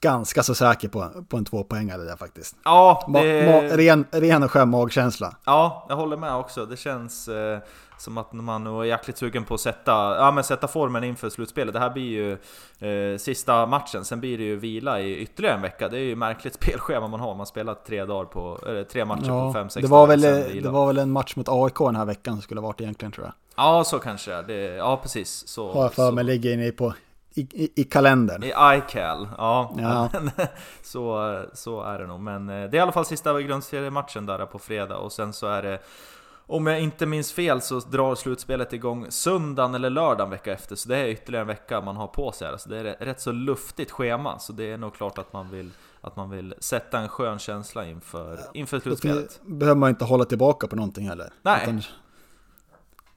ganska 0.00 0.42
så 0.42 0.54
säker 0.54 0.88
på, 0.88 1.24
på 1.28 1.36
en 1.36 1.44
tvåpoängare 1.44 2.02
där 2.02 2.16
faktiskt. 2.16 2.56
Ja, 2.64 3.04
Ma, 3.08 3.22
det, 3.22 3.46
ma, 3.46 3.76
ren, 3.76 4.04
ren 4.10 4.42
och 4.42 4.50
skön 4.50 4.68
magkänsla. 4.68 5.36
ja, 5.44 5.86
jag 5.88 5.96
håller 5.96 6.16
med 6.16 6.34
också. 6.34 6.66
Det 6.66 6.76
känns 6.76 7.28
eh, 7.28 7.58
som 8.02 8.18
att 8.18 8.32
man 8.32 8.66
är 8.66 8.84
jäkligt 8.84 9.18
sugen 9.18 9.44
på 9.44 9.54
att 9.54 9.60
sätta, 9.60 9.92
ja, 10.16 10.30
men 10.30 10.44
sätta 10.44 10.68
formen 10.68 11.04
inför 11.04 11.30
slutspelet. 11.30 11.74
Det 11.74 11.80
här 11.80 11.90
blir 11.90 12.10
ju 12.10 12.32
eh, 13.12 13.18
sista 13.18 13.66
matchen, 13.66 14.04
sen 14.04 14.20
blir 14.20 14.38
det 14.38 14.44
ju 14.44 14.56
vila 14.56 15.00
i 15.00 15.16
ytterligare 15.16 15.56
en 15.56 15.62
vecka. 15.62 15.88
Det 15.88 15.98
är 15.98 16.04
ju 16.04 16.16
märkligt 16.16 16.54
spelschema 16.62 17.08
man 17.08 17.20
har. 17.20 17.34
Man 17.34 17.46
spelar 17.46 17.74
tre, 17.74 18.04
dagar 18.04 18.24
på, 18.24 18.58
eller 18.66 18.84
tre 18.84 19.04
matcher 19.04 19.20
på 19.20 19.26
Ja, 19.28 19.52
fem, 19.52 19.70
sex 19.70 19.82
det, 19.86 19.90
var 19.90 20.06
dagar. 20.06 20.16
väl, 20.16 20.62
det 20.62 20.68
var 20.70 20.86
väl 20.86 20.98
en 20.98 21.12
match 21.12 21.36
mot 21.36 21.48
AIK 21.48 21.78
den 21.78 21.96
här 21.96 22.04
veckan 22.04 22.34
som 22.34 22.42
skulle 22.42 22.60
ha 22.60 22.66
varit 22.66 22.80
egentligen 22.80 23.12
tror 23.12 23.26
jag. 23.26 23.34
Ja, 23.56 23.84
så 23.84 23.98
kanske 23.98 24.42
det. 24.42 24.74
Ja, 24.74 24.96
precis. 24.96 25.48
Så, 25.48 25.72
Har 25.72 25.82
jag 25.82 25.92
för 25.92 26.12
mig 26.12 26.24
ligger 26.24 26.52
inne 26.52 26.70
på 26.70 26.94
i, 27.34 27.40
i, 27.40 27.80
i 27.80 27.84
kalendern. 27.84 28.42
I 28.42 28.52
iCal, 28.76 29.28
ja. 29.38 29.74
Ja. 29.78 30.10
Så, 30.82 31.44
så 31.52 31.82
är 31.82 31.98
det 31.98 32.06
nog. 32.06 32.20
Men 32.20 32.48
eh, 32.48 32.54
det 32.54 32.76
är 32.76 32.78
i 32.78 32.80
alla 32.80 32.92
fall 32.92 33.04
sista 33.06 33.42
grundseriematchen 33.42 34.26
där 34.26 34.46
på 34.46 34.58
fredag 34.58 34.96
och 34.96 35.12
sen 35.12 35.32
så 35.32 35.46
är 35.46 35.62
det 35.62 35.78
om 36.46 36.66
jag 36.66 36.80
inte 36.80 37.06
minns 37.06 37.32
fel 37.32 37.60
så 37.60 37.80
drar 37.80 38.14
slutspelet 38.14 38.72
igång 38.72 39.06
söndagen 39.10 39.74
eller 39.74 39.90
lördagen 39.90 40.30
vecka 40.30 40.52
efter, 40.52 40.76
så 40.76 40.88
det 40.88 40.96
är 40.96 41.08
ytterligare 41.08 41.42
en 41.42 41.48
vecka 41.48 41.80
man 41.80 41.96
har 41.96 42.06
på 42.06 42.32
sig 42.32 42.48
här. 42.48 42.56
Så 42.56 42.68
det 42.68 42.78
är 42.78 43.04
rätt 43.04 43.20
så 43.20 43.32
luftigt 43.32 43.90
schema, 43.90 44.38
så 44.38 44.52
det 44.52 44.72
är 44.72 44.78
nog 44.78 44.94
klart 44.94 45.18
att 45.18 45.32
man 45.32 45.50
vill, 45.50 45.70
att 46.00 46.16
man 46.16 46.30
vill 46.30 46.54
sätta 46.58 46.98
en 46.98 47.08
skön 47.08 47.38
känsla 47.38 47.86
inför, 47.86 48.40
inför 48.54 48.80
slutspelet. 48.80 49.40
Då 49.44 49.54
behöver 49.54 49.78
man 49.78 49.90
inte 49.90 50.04
hålla 50.04 50.24
tillbaka 50.24 50.66
på 50.66 50.76
någonting 50.76 51.08
heller. 51.08 51.32
Nej. 51.42 51.62
Utan 51.62 51.82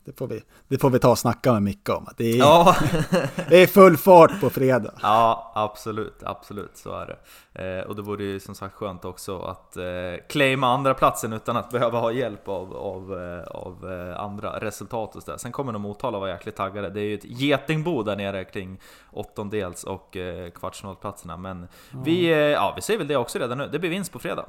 det, 0.05 0.17
får 0.17 0.27
vi, 0.27 0.43
det 0.67 0.77
får 0.77 0.89
vi 0.89 0.99
ta 0.99 1.09
och 1.09 1.19
snacka 1.19 1.53
med 1.53 1.63
Micke 1.63 1.89
om. 1.89 2.07
Det, 2.17 2.23
är, 2.33 2.37
Ja, 2.37 2.75
det 3.49 3.63
är 3.63 3.67
full 3.67 3.97
fart 3.97 4.41
på 4.41 4.49
fredag. 4.49 4.93
Ja, 5.01 5.51
absolut, 5.55 6.23
absolut, 6.23 6.77
så 6.77 6.91
är 6.91 7.05
det. 7.07 7.79
Eh, 7.79 7.85
och 7.85 7.95
det 7.95 8.01
vore 8.01 8.23
ju 8.23 8.39
som 8.39 8.55
sagt 8.55 8.75
skönt 8.75 9.05
också 9.05 9.41
att 9.41 9.77
eh, 9.77 9.83
claima 10.29 10.67
andra 10.67 10.93
platsen 10.93 11.33
utan 11.33 11.57
att 11.57 11.69
behöva 11.71 11.99
ha 11.99 12.11
hjälp 12.11 12.47
av, 12.47 12.75
av, 12.77 13.13
eh, 13.21 13.43
av 13.47 13.91
eh, 13.91 14.19
andra 14.19 14.59
resultat 14.59 15.15
och 15.15 15.23
så 15.23 15.31
där. 15.31 15.37
Sen 15.37 15.51
kommer 15.51 15.71
nog 15.71 15.81
Motala 15.81 16.19
vara 16.19 16.29
jäkligt 16.29 16.55
taggade. 16.55 16.89
Det 16.89 16.99
är 17.01 17.05
ju 17.05 17.15
ett 17.15 17.25
getingbo 17.25 18.03
där 18.03 18.15
nere 18.15 18.43
kring 18.45 18.79
åttondels 19.11 19.83
och 19.83 20.17
eh, 20.17 20.49
kvartsfinalplatserna. 20.51 21.37
Men 21.37 21.67
vi, 22.03 22.25
eh, 22.31 22.37
ja, 22.37 22.73
vi 22.75 22.81
säger 22.81 22.97
väl 22.97 23.07
det 23.07 23.17
också 23.17 23.39
redan 23.39 23.57
nu. 23.57 23.67
Det 23.67 23.79
blir 23.79 23.89
vinst 23.89 24.11
på 24.11 24.19
fredag. 24.19 24.45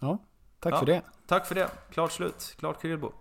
Ja, 0.00 0.18
tack 0.60 0.72
Ja. 0.74 0.78
för 0.78 0.86
det. 0.86 1.02
Tack 1.26 1.46
för 1.46 1.54
det. 1.54 1.68
Klart 1.90 2.12
slut. 2.12 2.54
Klart 2.58 2.82
Krylbo. 2.82 3.12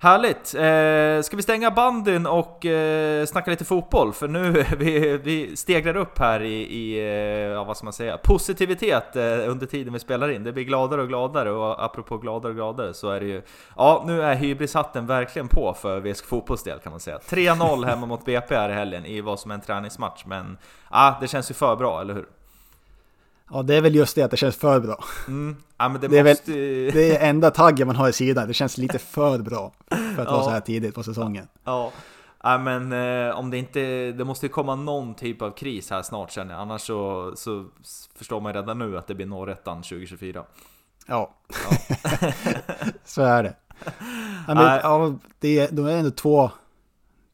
Härligt! 0.00 0.54
Eh, 0.54 1.22
ska 1.22 1.36
vi 1.36 1.42
stänga 1.42 1.70
bandyn 1.70 2.26
och 2.26 2.66
eh, 2.66 3.26
snacka 3.26 3.50
lite 3.50 3.64
fotboll? 3.64 4.12
För 4.12 4.28
nu 4.28 4.64
vi, 4.78 5.18
vi 5.18 5.56
stegrar 5.56 5.96
upp 5.96 6.18
här 6.18 6.42
i, 6.42 6.54
i 6.54 6.98
eh, 6.98 7.52
ja, 7.52 7.64
vad 7.64 7.76
ska 7.76 7.84
man 7.84 7.92
säga, 7.92 8.18
positivitet 8.18 9.16
eh, 9.16 9.22
under 9.22 9.66
tiden 9.66 9.92
vi 9.92 9.98
spelar 9.98 10.30
in. 10.30 10.44
Det 10.44 10.52
blir 10.52 10.64
gladare 10.64 11.02
och 11.02 11.08
gladare 11.08 11.50
och 11.50 11.84
apropå 11.84 12.18
gladare 12.18 12.50
och 12.50 12.56
gladare 12.56 12.94
så 12.94 13.10
är 13.10 13.20
det 13.20 13.26
ju... 13.26 13.42
Ja, 13.76 14.04
nu 14.06 14.22
är 14.22 14.34
hybrishatten 14.34 15.06
verkligen 15.06 15.48
på 15.48 15.74
för 15.80 16.00
VSK 16.00 16.26
Fotbolls 16.26 16.62
del 16.62 16.78
kan 16.78 16.92
man 16.92 17.00
säga. 17.00 17.18
3-0 17.18 17.86
hemma 17.86 18.06
mot 18.06 18.24
BP 18.24 18.54
här 18.54 18.70
i 18.70 18.72
helgen 18.72 19.06
i 19.06 19.20
vad 19.20 19.40
som 19.40 19.50
är 19.50 19.54
en 19.54 19.60
träningsmatch, 19.60 20.24
men 20.26 20.58
ah, 20.88 21.12
det 21.20 21.28
känns 21.28 21.50
ju 21.50 21.54
för 21.54 21.76
bra, 21.76 22.00
eller 22.00 22.14
hur? 22.14 22.26
Ja, 23.50 23.62
det 23.62 23.74
är 23.74 23.80
väl 23.80 23.94
just 23.94 24.14
det 24.14 24.22
att 24.22 24.30
det 24.30 24.36
känns 24.36 24.56
för 24.56 24.80
bra. 24.80 25.04
Mm. 25.28 25.56
Ja, 25.78 25.88
det, 25.88 26.08
Det 26.08 26.18
är 26.18 26.22
väl- 26.22 26.32
måste 26.32 26.52
ju- 26.52 26.90
Det 26.90 27.16
är 27.16 27.28
enda 27.30 27.50
taggen 27.50 27.86
man 27.86 27.96
har 27.96 28.08
i 28.08 28.12
sidan. 28.12 28.48
Det 28.48 28.54
känns 28.54 28.78
lite 28.78 28.98
för 28.98 29.38
bra 29.38 29.72
för 29.88 30.22
att 30.22 30.28
Ja. 30.28 30.32
vara 30.32 30.42
så 30.44 30.50
här 30.50 30.60
tidigt 30.60 30.94
på 30.94 31.02
säsongen. 31.02 31.48
Ja, 31.64 31.92
ja 32.42 32.58
men 32.58 32.92
eh, 32.92 33.38
om 33.38 33.50
det 33.50 33.58
inte, 33.58 34.12
det 34.12 34.24
måste 34.24 34.46
ju 34.46 34.50
komma 34.52 34.74
någon 34.74 35.14
typ 35.14 35.42
av 35.42 35.50
kris 35.50 35.90
här 35.90 36.02
snart 36.02 36.30
känner 36.32 36.54
jag, 36.54 36.60
annars 36.60 36.80
så, 36.82 37.32
så 37.36 37.64
förstår 38.16 38.40
man 38.40 38.52
ju 38.54 38.60
redan 38.60 38.78
nu 38.78 38.98
att 38.98 39.06
det 39.06 39.14
blir 39.14 39.26
norrettan 39.26 39.82
2024. 39.82 40.44
Ja, 41.06 41.34
Ja. 41.70 41.76
så 43.04 43.22
är 43.22 43.42
det. 43.42 43.54
Ja, 44.46 44.54
men, 44.54 44.64
ja, 44.64 45.14
det 45.38 45.58
är, 45.58 45.68
de 45.72 45.86
är 45.86 45.96
ändå 45.96 46.10
två, 46.10 46.50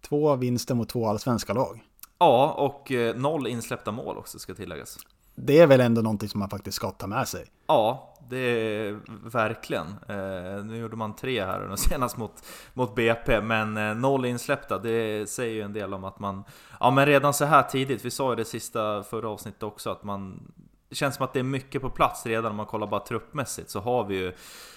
två 0.09 0.37
vinster 0.37 0.75
mot 0.75 0.89
två 0.89 1.07
allsvenska 1.09 1.53
lag. 1.53 1.81
Ja, 2.19 2.53
och 2.53 2.93
eh, 2.93 3.17
noll 3.17 3.47
insläppta 3.47 3.93
mål 3.93 4.17
också 4.19 4.39
ska 4.39 4.55
tilläggas. 4.55 4.99
Det 5.35 5.59
är 5.59 5.67
väl 5.67 5.81
ändå 5.81 6.03
någonting 6.03 6.29
som 6.29 6.41
man 6.41 6.51
faktiskt 6.51 6.77
ska 6.77 6.91
ta 6.91 7.07
med 7.07 7.29
sig. 7.29 7.45
Ja, 7.67 8.15
det 8.29 8.39
är 8.39 9.01
verkligen. 9.31 9.87
Eh, 9.87 10.65
nu 10.65 10.77
gjorde 10.77 10.97
man 10.97 11.17
tre 11.17 11.45
här 11.45 11.61
och 11.61 11.79
senast 11.91 12.17
mot, 12.17 12.33
mot 12.75 12.95
BP, 12.95 13.41
men 13.41 13.77
eh, 13.77 13.95
noll 13.95 14.25
insläppta, 14.25 14.79
det 14.79 15.31
säger 15.31 15.55
ju 15.55 15.63
en 15.63 15.73
del 15.73 15.95
om 15.95 16.05
att 16.05 16.19
man... 16.19 16.45
Ja 16.81 16.91
men 16.91 17.07
redan 17.07 17.35
så 17.35 17.45
här 17.45 17.63
tidigt, 17.63 18.05
vi 18.05 18.11
sa 18.11 18.31
ju 18.31 18.37
det 18.37 18.45
sista 18.45 19.03
förra 19.03 19.29
avsnittet 19.29 19.63
också, 19.63 19.91
att 19.91 20.05
man... 20.05 20.53
Det 20.89 20.95
känns 20.95 21.17
som 21.17 21.25
att 21.25 21.33
det 21.33 21.39
är 21.39 21.43
mycket 21.43 21.83
på 21.83 21.91
plats 21.91 22.27
redan 22.27 22.51
om 22.51 22.57
man 22.57 22.67
kollar 22.67 22.87
bara 22.87 23.01
truppmässigt 23.01 23.71
så 23.71 23.81
har 23.81 24.05
vi 24.05 24.17
ju 24.17 24.33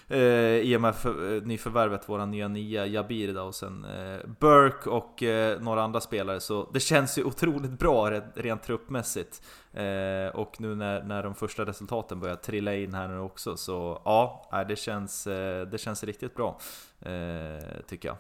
eh, 0.08 0.70
i 0.72 0.78
och 0.78 0.82
med 0.82 0.96
för, 0.96 1.36
eh, 1.36 1.41
nyförvärvet, 1.41 2.10
våra 2.10 2.26
nya 2.26 2.48
nia 2.48 2.86
Jabir 2.86 3.34
då, 3.34 3.41
och 3.41 3.56
sen 3.56 3.86
eh, 3.86 4.20
Burke 4.39 4.89
och 4.89 5.24
eh, 5.24 5.62
några 5.62 5.84
andra 5.84 6.02
spelare 6.02 6.39
så 6.39 6.70
det 6.74 6.80
känns 6.80 7.17
ju 7.17 7.24
otroligt 7.24 7.72
bra 7.72 8.12
rent, 8.12 8.26
rent 8.36 8.63
truppmässigt. 8.63 9.41
Eh, 9.74 10.36
och 10.36 10.62
nu 10.62 10.76
när, 10.76 11.04
när 11.04 11.24
de 11.24 11.36
första 11.36 11.65
resultaten 11.65 12.20
börjar 12.20 12.36
trilla 12.36 12.76
in 12.76 12.93
här 12.93 13.08
nu 13.08 13.20
också 13.20 13.58
så 13.58 14.02
ja, 14.06 14.65
det 14.67 14.76
känns, 14.76 15.28
eh, 15.28 15.67
det 15.67 15.78
känns 15.78 16.04
riktigt 16.04 16.36
bra. 16.36 16.60
Eh, 17.00 17.63
tycker 17.88 18.10
jag. 18.10 18.17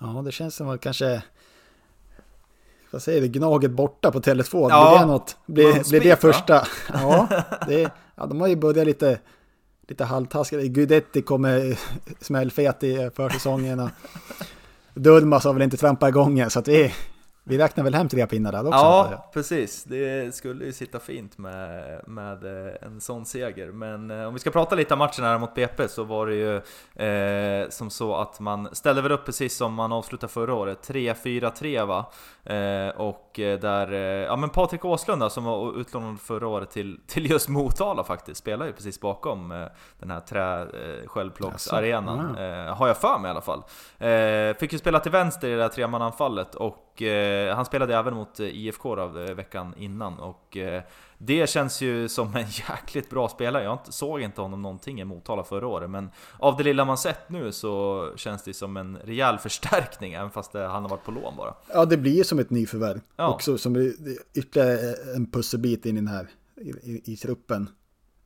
Ja, 0.00 0.22
det 0.24 0.32
känns 0.32 0.56
som 0.56 0.68
att 0.68 0.80
kanske... 0.80 1.22
Vad 2.96 3.02
säger 3.02 3.20
du? 3.20 3.28
Gnaget 3.28 3.70
borta 3.70 4.10
på 4.10 4.20
Tele2. 4.20 4.66
Ja, 4.70 4.90
blir 4.90 5.00
det 5.00 5.06
något? 5.06 5.36
Blir, 5.46 5.90
blir 5.90 6.00
det 6.00 6.20
första? 6.20 6.66
Ja, 6.92 7.28
det, 7.68 7.90
ja, 8.14 8.26
de 8.26 8.40
har 8.40 8.48
ju 8.48 8.56
börjat 8.56 8.86
lite, 8.86 9.18
lite 9.88 10.04
halvtaskigt. 10.04 10.62
Guidetti 10.62 11.22
kommer 11.22 11.78
smällfet 12.20 12.84
i 12.84 13.10
försäsongen. 13.16 13.80
och 13.80 13.90
Durmaz 14.94 15.44
har 15.44 15.52
väl 15.52 15.62
inte 15.62 15.76
trampat 15.76 16.08
igång 16.08 16.38
än, 16.38 16.50
så 16.50 16.58
att 16.58 16.68
vi, 16.68 16.92
vi 17.48 17.58
räknar 17.58 17.84
väl 17.84 17.94
hem 17.94 18.08
tre 18.08 18.26
pinnar 18.26 18.52
där 18.52 18.66
också. 18.66 18.78
Ja, 18.78 19.30
precis. 19.32 19.84
Det 19.84 20.34
skulle 20.34 20.64
ju 20.64 20.72
sitta 20.72 20.98
fint 21.00 21.38
med, 21.38 22.00
med 22.06 22.66
eh, 22.66 22.72
en 22.80 23.00
sån 23.00 23.26
seger. 23.26 23.72
Men 23.72 24.10
eh, 24.10 24.26
om 24.26 24.34
vi 24.34 24.40
ska 24.40 24.50
prata 24.50 24.74
lite 24.74 24.94
om 24.94 24.98
matchen 24.98 25.24
här 25.24 25.38
mot 25.38 25.54
BP 25.54 25.88
så 25.88 26.04
var 26.04 26.26
det 26.26 26.34
ju 26.34 26.56
eh, 27.06 27.68
som 27.68 27.90
så 27.90 28.16
att 28.16 28.40
man 28.40 28.68
ställde 28.72 29.02
väl 29.02 29.12
upp 29.12 29.24
precis 29.24 29.56
som 29.56 29.74
man 29.74 29.92
avslutade 29.92 30.32
förra 30.32 30.54
året. 30.54 30.88
3-4-3 30.88 31.86
va? 31.86 32.06
Eh, 32.44 33.00
och 33.00 33.40
eh, 33.40 33.60
där, 33.60 33.92
eh, 33.92 33.98
ja 34.00 34.36
men 34.36 34.50
Patrik 34.50 34.84
Åslund 34.84 35.22
då, 35.22 35.30
som 35.30 35.44
var 35.44 35.80
utlånad 35.80 36.20
förra 36.20 36.48
året 36.48 36.70
till, 36.70 37.00
till 37.06 37.30
just 37.30 37.48
Motala 37.48 38.04
faktiskt, 38.04 38.40
spelar 38.40 38.66
ju 38.66 38.72
precis 38.72 39.00
bakom 39.00 39.68
den 39.98 40.10
här 40.10 40.20
trä, 40.20 40.62
eh, 40.62 41.06
självplocksarenan. 41.06 42.36
Eh, 42.36 42.74
har 42.74 42.88
jag 42.88 42.96
för 42.96 43.18
mig 43.18 43.28
i 43.28 43.30
alla 43.30 43.40
fall. 43.40 43.62
Fick 44.58 44.72
ju 44.72 44.78
spela 44.78 45.00
till 45.00 45.12
vänster 45.12 45.48
i 45.48 45.50
det 45.50 45.56
där 45.56 45.68
tremananfallet 45.68 46.54
och 46.54 46.82
och 46.96 47.02
eh, 47.02 47.56
han 47.56 47.64
spelade 47.64 47.96
även 47.96 48.14
mot 48.14 48.40
eh, 48.40 48.46
IFK 48.46 48.96
då, 48.96 49.18
eh, 49.18 49.34
veckan 49.34 49.74
innan 49.78 50.18
och 50.18 50.56
eh, 50.56 50.82
det 51.18 51.50
känns 51.50 51.80
ju 51.80 52.08
som 52.08 52.36
en 52.36 52.46
jäkligt 52.68 53.10
bra 53.10 53.28
spelare. 53.28 53.64
Jag 53.64 53.78
såg 53.84 54.20
inte 54.20 54.40
honom 54.40 54.62
någonting 54.62 55.00
i 55.00 55.04
Motala 55.04 55.44
förra 55.44 55.66
året, 55.66 55.90
men 55.90 56.10
av 56.38 56.56
det 56.56 56.64
lilla 56.64 56.84
man 56.84 56.98
sett 56.98 57.30
nu 57.30 57.52
så 57.52 58.12
känns 58.16 58.44
det 58.44 58.54
som 58.54 58.76
en 58.76 58.96
rejäl 58.96 59.38
förstärkning, 59.38 60.12
även 60.12 60.30
fast 60.30 60.52
det, 60.52 60.66
han 60.66 60.82
har 60.82 60.90
varit 60.90 61.04
på 61.04 61.10
lån 61.10 61.36
bara. 61.36 61.54
Ja, 61.72 61.84
det 61.84 61.96
blir 61.96 62.16
ju 62.16 62.24
som 62.24 62.38
ett 62.38 62.50
nyförvärv. 62.50 63.00
Ja. 63.16 63.28
Också 63.28 63.58
som 63.58 63.76
ytterligare 64.34 64.94
en 65.16 65.30
pusselbit 65.30 65.86
in 65.86 65.96
i 65.96 66.00
den 66.00 66.08
här 66.08 66.28
i, 66.56 66.68
i, 66.68 67.02
i 67.04 67.16
truppen. 67.16 67.68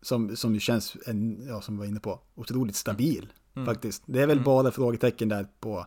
Som, 0.02 0.36
som 0.36 0.54
ju 0.54 0.60
känns, 0.60 0.96
en, 1.06 1.46
ja, 1.48 1.60
som 1.60 1.74
vi 1.74 1.78
var 1.78 1.86
inne 1.86 2.00
på, 2.00 2.20
otroligt 2.34 2.76
stabil 2.76 3.32
Mm. 3.56 3.66
faktiskt. 3.66 4.02
Det 4.06 4.22
är 4.22 4.26
väl 4.26 4.40
bara 4.40 4.70
frågetecken 4.70 5.28
där 5.28 5.46
på, 5.60 5.86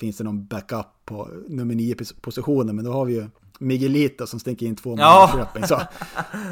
finns 0.00 0.16
det 0.18 0.24
någon 0.24 0.46
backup 0.46 0.86
på 1.04 1.28
nummer 1.48 1.74
nio 1.74 1.94
pos- 1.94 2.20
positionen, 2.20 2.76
men 2.76 2.84
då 2.84 2.92
har 2.92 3.04
vi 3.04 3.14
ju 3.14 3.26
Miguelito 3.62 4.26
som 4.26 4.40
stänker 4.40 4.66
in 4.66 4.76
två 4.76 4.90
mål 4.90 4.98
Ja. 5.00 5.30
Köping. 5.36 5.64
Så, 5.66 5.80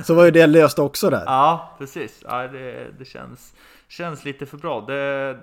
så 0.04 0.14
var 0.14 0.24
ju 0.24 0.30
det 0.30 0.46
löst 0.46 0.78
också 0.78 1.10
där. 1.10 1.22
Ja, 1.26 1.74
precis. 1.78 2.20
Ja, 2.24 2.48
det, 2.48 2.86
det 2.98 3.04
känns, 3.04 3.54
känns 3.88 4.24
lite 4.24 4.46
för 4.46 4.56
bra. 4.58 4.80
Det, 4.80 5.38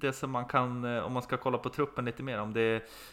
det 0.00 0.12
som 0.12 0.30
man 0.30 0.44
kan, 0.44 0.96
eh, 0.96 1.02
om 1.02 1.12
man 1.12 1.22
ska 1.22 1.36
kolla 1.36 1.58
på 1.58 1.68
truppen 1.68 2.04
lite 2.04 2.22
mer, 2.22 2.40
om 2.40 2.52
det, 2.52 2.60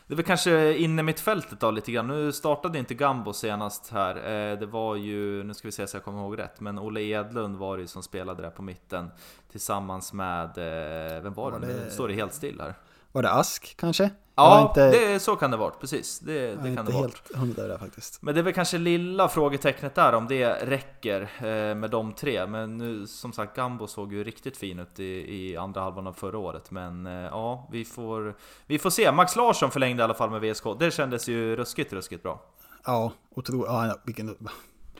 det 0.07 0.13
är 0.13 0.15
väl 0.15 0.25
kanske 0.25 0.77
inne 0.77 1.03
mittfältet 1.03 1.59
då 1.59 1.71
lite 1.71 1.91
grann. 1.91 2.07
Nu 2.07 2.31
startade 2.31 2.79
inte 2.79 2.93
Gambo 2.93 3.33
senast 3.33 3.89
här. 3.91 4.15
Eh, 4.15 4.59
Det 4.59 4.65
var 4.65 4.95
ju, 4.95 5.43
nu 5.43 5.53
ska 5.53 5.67
vi 5.67 5.71
se 5.71 5.87
så 5.87 5.95
jag 5.97 6.03
kommer 6.03 6.19
ihåg 6.19 6.39
rätt, 6.39 6.59
men 6.59 6.79
Olle 6.79 7.01
Edlund 7.01 7.55
var 7.57 7.77
det 7.77 7.81
ju 7.81 7.87
som 7.87 8.03
spelade 8.03 8.41
där 8.41 8.49
på 8.49 8.61
mitten 8.61 9.09
tillsammans 9.51 10.13
med, 10.13 10.45
eh, 10.57 11.23
vem 11.23 11.33
var 11.33 11.51
det? 11.51 11.57
Var 11.59 11.67
det- 11.67 11.83
Nu 11.83 11.89
står 11.89 12.07
det 12.07 12.13
helt 12.13 12.33
still 12.33 12.61
här. 12.61 12.73
Var 13.11 13.21
det 13.21 13.31
Ask 13.31 13.75
kanske? 13.77 14.09
Ja, 14.41 14.67
inte, 14.67 14.91
det, 14.91 15.19
så 15.19 15.35
kan 15.35 15.51
det 15.51 15.57
vara, 15.57 15.69
precis. 15.71 16.19
Det, 16.19 16.47
det 16.47 16.55
kan 16.57 16.67
inte 16.67 16.83
det 16.83 16.91
vara. 16.91 17.01
helt 17.01 17.35
hundra 17.35 17.67
där 17.67 17.77
faktiskt. 17.77 18.21
Men 18.21 18.33
det 18.33 18.41
är 18.41 18.43
väl 18.43 18.53
kanske 18.53 18.77
lilla 18.77 19.27
frågetecknet 19.27 19.95
där 19.95 20.13
om 20.13 20.27
det 20.27 20.53
räcker 20.53 21.21
eh, 21.21 21.75
med 21.75 21.89
de 21.91 22.13
tre. 22.13 22.47
Men 22.47 22.77
nu 22.77 23.07
som 23.07 23.33
sagt, 23.33 23.55
Gambo 23.55 23.87
såg 23.87 24.13
ju 24.13 24.23
riktigt 24.23 24.57
fin 24.57 24.79
ut 24.79 24.99
i, 24.99 25.35
i 25.35 25.57
andra 25.57 25.81
halvan 25.81 26.07
av 26.07 26.13
förra 26.13 26.37
året. 26.37 26.71
Men 26.71 27.05
eh, 27.07 27.13
ja, 27.13 27.67
vi 27.71 27.85
får, 27.85 28.35
vi 28.67 28.79
får 28.79 28.89
se. 28.89 29.11
Max 29.11 29.35
Larsson 29.35 29.71
förlängde 29.71 30.01
i 30.01 30.03
alla 30.03 30.13
fall 30.13 30.29
med 30.29 30.41
VSK. 30.41 30.63
Det 30.79 30.91
kändes 30.91 31.27
ju 31.27 31.55
ruskigt, 31.55 31.93
ruskigt 31.93 32.23
bra. 32.23 32.41
Ja, 32.85 33.11
otroligt. 33.35 33.67
Ja, 33.67 33.97
vilken, 34.03 34.37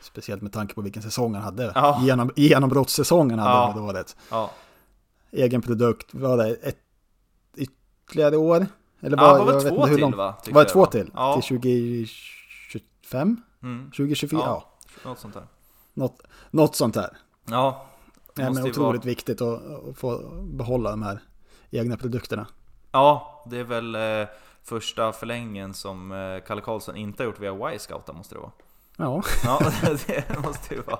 speciellt 0.00 0.42
med 0.42 0.52
tanke 0.52 0.74
på 0.74 0.80
vilken 0.80 1.02
säsong 1.02 1.34
han 1.34 1.42
hade. 1.44 1.72
Ja. 1.74 2.00
Genom, 2.02 2.30
genombrottssäsongen 2.36 3.38
hade 3.38 3.50
Ja. 3.54 3.66
han 3.66 3.76
då 3.76 3.86
varit. 3.92 4.16
Ja, 4.30 4.50
egen 5.30 5.62
produkt, 5.62 6.14
var 6.14 6.36
det 6.36 6.50
ett 6.54 6.78
ytterligare 7.56 8.36
år? 8.36 8.66
Eller 9.02 9.16
ja 9.16 9.22
det 9.22 9.38
var 9.38 9.38
jag 9.38 9.44
väl 9.46 9.54
vet 9.64 9.74
två 9.74 9.86
till 9.86 10.14
va? 10.14 10.34
Var 10.50 10.64
det 10.64 10.70
två 10.70 10.86
till? 10.86 11.10
Ja, 11.14 11.40
Till 11.40 11.58
2025? 11.58 13.36
mm, 13.62 13.90
2024? 13.90 14.40
Ja. 14.44 14.68
Ja, 15.04 15.10
något 15.10 15.18
sånt 15.18 15.34
där. 15.34 15.46
något, 15.94 16.22
något 16.50 16.76
sånt 16.76 16.94
där. 16.94 17.16
Ja, 17.44 17.86
det 18.34 18.42
men 18.42 18.54
ju 18.54 18.60
vara- 18.60 18.70
otroligt 18.70 19.04
viktigt 19.04 19.40
att, 19.40 19.62
att 19.88 19.98
få 19.98 20.18
behålla 20.42 20.90
de 20.90 21.02
här 21.02 21.20
egna 21.70 21.96
produkterna. 21.96 22.46
Ja, 22.92 23.42
det 23.50 23.58
är 23.58 23.64
väl 23.64 23.94
eh, 23.94 24.28
första 24.62 25.12
förlängningen 25.12 25.74
som 25.74 26.12
eh, 26.12 26.44
Kalle 26.46 26.60
Karlsson 26.60 26.96
inte 26.96 27.22
har 27.22 27.26
gjort 27.26 27.40
via 27.40 27.72
Y-scouta 27.74 28.12
måste 28.12 28.34
det 28.34 28.38
vara. 28.40 28.50
Ja, 28.96 29.22
Ja, 29.44 29.58
det 30.06 30.38
måste 30.44 30.74
ju 30.74 30.80
vara, 30.82 30.98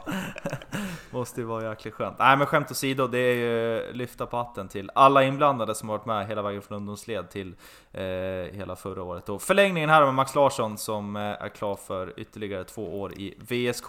måste 1.10 1.40
ju 1.40 1.46
vara 1.46 1.68
jäkligt 1.68 1.94
skönt. 1.94 2.18
Nej 2.18 2.36
men 2.36 2.46
skämt 2.46 2.70
åsido, 2.70 3.06
det 3.06 3.18
är 3.18 3.34
ju 3.34 3.92
lyfta 3.92 4.26
på 4.26 4.36
hatten 4.36 4.68
till 4.68 4.90
alla 4.94 5.24
inblandade 5.24 5.74
som 5.74 5.88
varit 5.88 6.06
med 6.06 6.26
hela 6.26 6.42
vägen 6.42 6.62
från 6.62 6.76
ungdomsled 6.76 7.30
till 7.30 7.54
hela 8.52 8.76
förra 8.76 9.02
året. 9.02 9.28
Och 9.28 9.42
förlängningen 9.42 9.90
här 9.90 10.05
med 10.05 10.14
Max 10.14 10.35
Larsson 10.35 10.78
som 10.78 11.16
eh, 11.16 11.22
är 11.22 11.48
klar 11.48 11.76
för 11.76 12.20
ytterligare 12.20 12.64
två 12.64 13.00
år 13.00 13.12
i 13.12 13.35
VSK. 13.38 13.87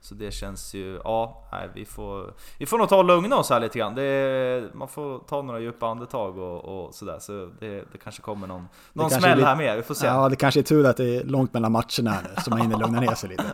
Så 0.00 0.14
det 0.14 0.34
känns 0.34 0.74
ju, 0.74 1.00
ja, 1.04 1.48
nej, 1.52 1.68
vi, 1.74 1.84
får, 1.84 2.34
vi 2.58 2.66
får 2.66 2.78
nog 2.78 2.88
ta 2.88 2.96
och 2.96 3.04
lugna 3.04 3.36
oss 3.36 3.50
här 3.50 3.60
lite 3.60 3.78
grann. 3.78 3.94
Det, 3.94 4.64
man 4.74 4.88
får 4.88 5.18
ta 5.18 5.42
några 5.42 5.60
djupa 5.60 5.86
andetag 5.86 6.38
och, 6.38 6.84
och 6.86 6.94
sådär. 6.94 7.18
Så 7.18 7.50
det, 7.60 7.68
det 7.92 7.98
kanske 8.04 8.22
kommer 8.22 8.46
någon, 8.46 8.68
någon 8.92 9.10
smäll 9.10 9.36
lite- 9.38 9.48
här 9.48 9.56
med, 9.56 9.76
vi 9.76 9.82
får 9.82 9.94
se. 9.94 10.06
ja, 10.06 10.28
det 10.28 10.36
kanske 10.36 10.60
är 10.60 10.64
tur 10.64 10.86
att 10.86 10.96
det 10.96 11.16
är 11.16 11.24
långt 11.24 11.52
mellan 11.54 11.72
matcherna 11.72 12.10
här 12.10 12.22
nu, 12.22 12.42
så 12.42 12.50
man 12.50 12.60
hinner 12.60 12.78
lugna 12.78 13.00
ner 13.00 13.14
sig 13.14 13.28
lite. 13.28 13.44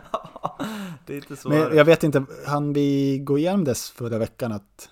det 1.05 1.13
är 1.13 1.17
inte 1.17 1.35
så 1.35 1.49
Men 1.49 1.77
jag 1.77 1.85
vet 1.85 2.03
inte, 2.03 2.23
han 2.47 2.73
vi 2.73 3.19
gå 3.19 3.37
igenom 3.37 3.63
dess 3.63 3.89
förra 3.89 4.17
veckan 4.17 4.51
att 4.51 4.89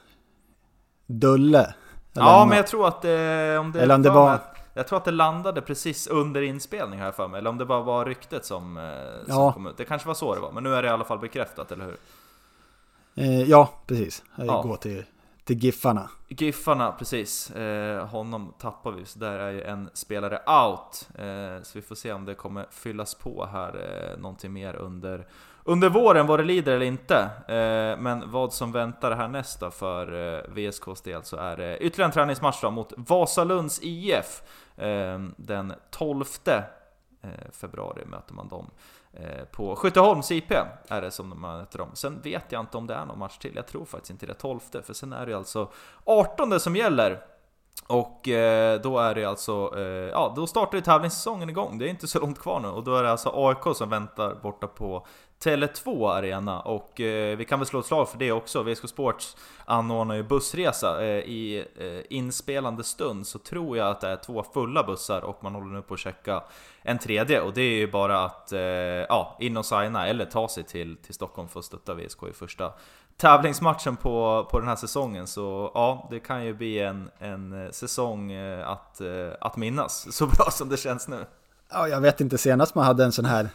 Dulle 1.06 1.74
Ja, 2.14 2.46
men 2.50 2.58
jag 2.58 2.68
tror 2.68 2.88
att 2.88 3.02
det, 3.02 3.58
om 3.58 3.72
det, 3.72 3.82
Eller 3.82 3.96
om 3.96 4.02
det 4.02 4.10
var- 4.10 4.34
att- 4.34 4.55
Jag 4.78 4.88
tror 4.88 4.98
att 4.98 5.06
det 5.06 5.12
landade 5.12 5.62
precis 5.62 6.08
under 6.08 6.42
inspelning 6.42 7.00
här 7.00 7.12
för 7.12 7.28
mig, 7.28 7.38
eller 7.38 7.50
om 7.50 7.58
det 7.58 7.66
bara 7.66 7.82
var 7.82 8.06
ryktet 8.06 8.46
som, 8.46 8.78
eh, 8.78 8.84
som 9.26 9.34
Ja. 9.42 9.52
kom 9.54 9.68
ut. 9.68 9.78
Det 9.78 9.86
kanske 9.86 10.08
var 10.08 10.16
så 10.16 10.36
det 10.36 10.42
var, 10.42 10.52
men 10.52 10.64
nu 10.64 10.74
är 10.76 10.82
det 10.82 10.88
i 10.88 10.92
alla 10.92 11.04
fall 11.06 11.20
bekräftat, 11.20 11.72
eller 11.72 11.86
hur? 11.86 11.98
Eh, 13.16 13.42
ja, 13.44 13.70
precis. 13.88 14.24
Jag 14.36 14.48
Ja. 14.48 14.62
går 14.62 14.76
till, 14.78 15.04
till 15.44 15.58
Giffarna. 15.58 16.10
Giffarna, 16.28 16.92
precis. 16.92 17.52
Eh, 17.52 18.06
honom 18.08 18.54
tappar 18.60 18.92
vi, 18.92 19.06
så 19.06 19.20
där 19.20 19.40
är 19.40 19.52
ju 19.52 19.62
en 19.64 19.90
spelare 19.94 20.36
out. 20.66 21.08
Eh, 21.18 21.64
så 21.64 21.72
vi 21.74 21.82
får 21.82 21.96
se 21.96 22.14
om 22.14 22.26
det 22.26 22.34
kommer 22.36 22.66
fyllas 22.72 23.16
på 23.16 23.46
här 23.46 23.76
eh, 24.14 24.22
någonting 24.22 24.54
mer 24.54 24.76
under, 24.76 25.28
under 25.68 25.90
våren, 25.90 26.28
vad 26.28 26.40
det 26.40 26.44
lider 26.44 26.72
eller 26.72 26.86
inte. 26.86 27.18
Eh, 27.48 28.02
men 28.02 28.32
vad 28.32 28.54
som 28.54 28.72
väntar 28.72 29.12
härnäst 29.12 29.60
då 29.60 29.72
för 29.72 30.36
eh, 30.36 30.70
VSKs 30.70 31.02
del 31.02 31.24
så 31.24 31.38
är 31.38 31.58
det 31.58 31.78
ytterligare 31.78 32.10
en 32.10 32.14
träningsmatch 32.14 32.62
då 32.62 32.72
mot 32.72 32.94
Vasalunds 32.98 33.80
IF. 33.84 34.44
Eh, 34.78 35.20
den 35.38 35.74
12 35.92 36.26
eh, 36.46 36.60
februari 37.52 38.06
möter 38.06 38.34
man 38.34 38.48
dem. 38.48 38.72
Eh, 39.14 39.46
på 39.52 39.76
Skytteholms 39.76 40.32
IP 40.32 40.52
är 40.88 41.02
det 41.02 41.12
som 41.12 41.30
de 41.30 41.42
möter 41.42 41.78
dem. 41.78 41.90
Sen 41.94 42.22
vet 42.22 42.52
jag 42.52 42.60
inte 42.60 42.78
om 42.78 42.88
det 42.88 42.94
är 42.94 43.06
någon 43.06 43.20
match 43.20 43.38
till. 43.38 43.56
Jag 43.56 43.68
tror 43.68 43.86
faktiskt 43.86 44.12
inte 44.12 44.26
det 44.26 44.34
12 44.34 44.60
för 44.84 44.94
sen 44.94 45.14
är 45.14 45.26
det 45.26 45.34
alltså 45.34 45.72
18 46.04 46.60
som 46.60 46.76
gäller. 46.76 47.22
Och 47.88 48.28
eh, 48.28 48.82
då 48.82 49.00
är 49.00 49.16
det 49.16 49.26
alltså, 49.26 49.74
eh, 49.78 49.84
ja 49.84 50.34
då 50.36 50.48
startar 50.48 50.78
ju 50.78 50.82
tävlingssäsongen 50.82 51.50
igång. 51.50 51.78
Det 51.78 51.86
är 51.86 51.90
inte 51.90 52.08
så 52.08 52.20
långt 52.20 52.40
kvar 52.40 52.60
nu 52.60 52.68
och 52.68 52.84
då 52.84 52.96
är 52.96 53.04
det 53.04 53.12
alltså 53.12 53.32
AIK 53.34 53.76
som 53.78 53.90
väntar 53.90 54.36
borta 54.36 54.68
på 54.68 55.06
Tele2 55.44 56.12
Arena 56.12 56.60
och 56.60 57.02
eh, 57.02 57.38
vi 57.38 57.46
kan 57.46 57.60
väl 57.60 57.66
slå 57.66 57.80
ett 57.80 57.86
slag 57.86 58.10
för 58.10 58.18
det 58.18 58.32
också. 58.32 58.64
VSK 58.64 58.90
Sports 58.90 59.38
anordnar 59.66 60.16
ju 60.16 60.24
bussresa 60.24 61.06
eh, 61.06 61.20
i 61.20 61.66
eh, 61.80 62.18
inspelande 62.18 62.84
stund 62.84 63.28
så 63.28 63.40
tror 63.40 63.78
jag 63.78 63.88
att 63.88 64.02
det 64.02 64.08
är 64.08 64.16
två 64.16 64.44
fulla 64.54 64.84
bussar 64.84 65.22
och 65.22 65.44
man 65.44 65.56
håller 65.56 65.74
nu 65.74 65.82
på 65.82 65.94
att 65.94 66.00
checka 66.00 66.44
en 66.82 67.00
tredje 67.00 67.42
och 67.42 67.54
det 67.54 67.62
är 67.62 67.78
ju 67.78 67.92
bara 67.92 68.26
att 68.26 68.52
eh, 68.52 68.60
ja, 68.60 69.38
in 69.40 69.58
och 69.58 69.66
signa 69.66 70.08
eller 70.08 70.26
ta 70.26 70.48
sig 70.48 70.64
till, 70.64 70.98
till 70.98 71.14
Stockholm 71.14 71.48
för 71.48 71.60
att 71.60 71.66
stötta 71.66 71.94
VSK 71.94 72.24
i 72.24 72.34
första 72.34 72.74
tävlingsmatchen 73.18 73.96
på, 73.96 74.48
på 74.52 74.60
den 74.60 74.68
här 74.68 74.76
säsongen. 74.76 75.28
Så 75.28 75.72
ja, 75.74 76.08
det 76.12 76.20
kan 76.20 76.46
ju 76.46 76.54
bli 76.54 76.80
en, 76.80 77.10
en 77.20 77.70
säsong 77.74 78.32
eh, 78.32 78.70
att, 78.70 79.02
eh, 79.02 79.08
att 79.42 79.58
minnas, 79.58 80.08
så 80.16 80.28
bra 80.28 80.52
som 80.52 80.70
det 80.70 80.78
känns 80.78 81.08
nu. 81.08 81.26
Ja, 81.72 81.88
jag 81.88 82.02
vet 82.02 82.22
inte 82.22 82.38
senast 82.38 82.76
man 82.76 82.86
hade 82.86 83.04
en 83.04 83.12
sån 83.12 83.26
här 83.26 83.50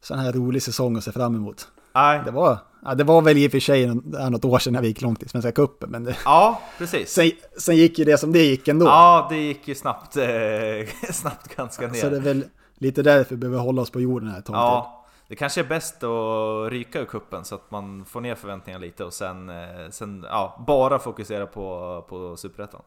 sån 0.00 0.18
här 0.18 0.32
rolig 0.32 0.62
säsong 0.62 0.96
att 0.96 1.04
se 1.04 1.12
fram 1.12 1.34
emot. 1.34 1.68
Nej, 1.94 2.20
Det 2.24 2.30
var, 2.30 2.58
ja, 2.84 2.94
det 2.94 3.04
var 3.04 3.22
väl 3.22 3.38
i 3.38 3.48
och 3.48 3.52
för 3.52 3.60
sig 3.60 3.86
något 4.30 4.44
år 4.44 4.58
sedan 4.58 4.72
när 4.72 4.80
vi 4.80 4.88
gick 4.88 5.00
långt 5.00 5.22
i 5.22 5.28
Svenska 5.28 5.52
cupen, 5.52 5.90
men 5.90 6.04
det, 6.04 6.16
ja 6.24 6.60
precis. 6.78 7.10
sen, 7.12 7.30
sen 7.58 7.76
gick 7.76 7.98
ju 7.98 8.04
det 8.04 8.18
som 8.18 8.32
det 8.32 8.44
gick 8.44 8.68
ändå. 8.68 8.86
Ja, 8.86 9.26
det 9.30 9.36
gick 9.36 9.68
ju 9.68 9.74
snabbt, 9.74 10.16
eh, 10.16 11.10
snabbt 11.10 11.56
ganska 11.56 11.86
ner. 11.86 12.00
Så 12.00 12.08
det 12.08 12.16
är 12.16 12.20
väl 12.20 12.44
lite 12.74 13.02
därför 13.02 13.34
vi 13.34 13.36
behöver 13.36 13.58
hålla 13.58 13.82
oss 13.82 13.90
på 13.90 14.00
jorden 14.00 14.28
här 14.28 14.38
ett 14.38 14.44
tag. 14.44 14.56
Ja, 14.56 14.97
det 15.28 15.36
kanske 15.36 15.60
är 15.60 15.64
bäst 15.64 16.02
att 16.02 16.72
ryka 16.72 17.00
ur 17.00 17.04
kuppen 17.04 17.44
så 17.44 17.54
att 17.54 17.70
man 17.70 18.04
får 18.04 18.20
ner 18.20 18.34
förväntningarna 18.34 18.84
lite 18.84 19.04
och 19.04 19.12
sen, 19.12 19.48
eh, 19.48 19.90
sen 19.90 20.26
ja, 20.28 20.64
bara 20.66 20.98
fokusera 20.98 21.46
på, 21.46 22.04
på 22.08 22.36
Superettan. 22.36 22.82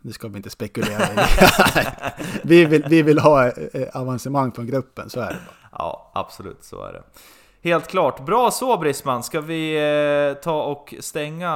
Nu 0.00 0.12
ska 0.12 0.28
vi 0.28 0.36
inte 0.36 0.50
spekulera 0.50 1.02
i 1.02 1.16
vi, 2.42 2.64
vill, 2.64 2.84
vi 2.88 3.02
vill 3.02 3.18
ha 3.18 3.46
eh, 3.46 3.96
avancemang 3.96 4.52
från 4.52 4.66
gruppen, 4.66 5.10
så 5.10 5.20
är 5.20 5.28
det 5.28 5.38
bara. 5.46 5.78
Ja, 5.78 6.10
absolut 6.14 6.64
så 6.64 6.84
är 6.84 6.92
det. 6.92 7.02
Helt 7.64 7.88
klart. 7.88 8.26
Bra 8.26 8.50
så 8.50 8.78
Brisman. 8.78 9.22
Ska 9.22 9.40
vi 9.40 9.76
eh, 9.76 10.42
ta 10.42 10.62
och 10.62 10.94
stänga 11.00 11.52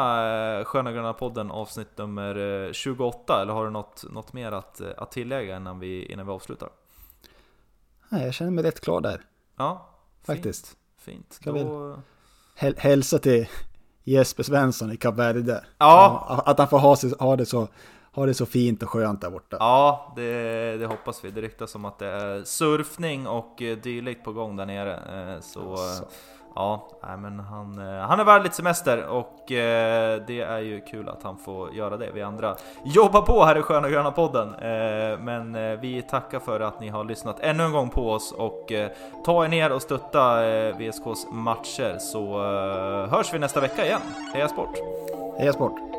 eh, 0.59 0.65
Sköna 0.65 0.93
Gröna 0.93 1.13
podden 1.13 1.51
avsnitt 1.51 1.99
nummer 1.99 2.65
eh, 2.67 2.73
28? 2.73 3.43
Eller 3.43 3.53
har 3.53 3.65
du 3.65 3.71
något, 3.71 4.05
något 4.11 4.33
mer 4.33 4.53
att, 4.53 4.81
att 4.97 5.11
tillägga 5.11 5.57
innan 5.57 5.79
vi, 5.79 6.05
innan 6.05 6.27
vi 6.27 6.33
avslutar? 6.33 6.69
Nej, 8.09 8.25
jag 8.25 8.35
känner 8.35 8.51
mig 8.51 8.65
rätt 8.65 8.81
klar 8.81 9.01
där. 9.01 9.21
Ja, 9.59 9.89
Faktiskt. 10.27 10.77
Fint. 10.99 11.39
fint. 11.43 11.57
Då, 11.57 11.99
Häl- 12.59 12.79
hälsa 12.79 13.19
till 13.19 13.47
Jesper 14.05 14.43
Svensson 14.43 14.93
i 14.93 14.97
Kap 14.97 15.15
Verde. 15.15 15.65
Ja. 15.79 16.43
Att 16.47 16.59
han 16.59 16.69
får 16.69 16.79
ha, 16.79 16.97
sig, 16.97 17.13
ha, 17.19 17.37
det 17.37 17.47
så, 17.47 17.69
ha 18.13 18.27
det 18.27 18.35
så 18.35 18.47
fint 18.47 18.83
och 18.83 18.91
skönt 18.91 19.21
där 19.21 19.31
borta. 19.31 19.57
Ja, 19.61 20.13
det, 20.17 20.77
det 20.77 20.87
hoppas 20.87 21.25
vi. 21.25 21.31
Det 21.31 21.41
ryktas 21.41 21.75
om 21.75 21.85
att 21.85 21.99
det 21.99 22.07
är 22.07 22.45
surfning 22.45 23.27
och 23.27 23.63
eh, 23.63 23.79
dylikt 23.79 24.25
på 24.25 24.33
gång 24.33 24.57
där 24.57 24.67
nere. 24.67 25.35
Eh, 25.35 25.41
Så 25.41 25.71
Alltså. 25.71 26.05
Ja, 26.57 26.89
nej, 27.03 27.17
men 27.17 27.41
han, 27.41 27.79
eh, 27.79 28.01
han 28.01 28.21
är 28.21 28.25
värd 28.25 28.43
lite 28.43 28.55
semester 28.55 29.07
och 29.07 29.53
eh, 29.53 30.23
det 30.27 30.41
är 30.41 30.59
ju 30.59 30.81
kul 30.81 31.09
att 31.09 31.23
han 31.23 31.37
får 31.37 31.75
göra 31.75 31.97
det. 31.97 32.11
Vi 32.15 32.23
andra 32.23 32.57
jobbar 32.85 33.23
på 33.23 33.45
här 33.45 33.59
i 33.59 33.63
Sköna 33.63 33.89
Gröna 33.89 34.11
podden. 34.11 34.55
Eh, 34.55 35.19
men 35.19 35.81
vi 35.81 36.03
tackar 36.11 36.39
för 36.39 36.61
att 36.61 36.81
ni 36.81 36.89
har 36.89 37.05
lyssnat 37.05 37.41
ännu 37.41 37.63
en 37.65 37.73
gång 37.73 37.89
på 37.91 38.11
oss 38.11 38.33
och 38.33 38.73
ta 39.25 39.45
er 39.45 39.49
ner 39.49 39.73
och 39.73 39.83
stötta 39.83 40.43
VSKs 40.73 41.27
matcher 41.33 41.99
så 41.99 42.39
hörs 43.11 43.35
vi 43.35 43.39
nästa 43.39 43.61
vecka 43.61 43.87
igen. 43.87 44.01
Heja 44.35 44.49
Sport! 44.49 44.79
Heja 45.39 45.53
Sport! 45.53 45.96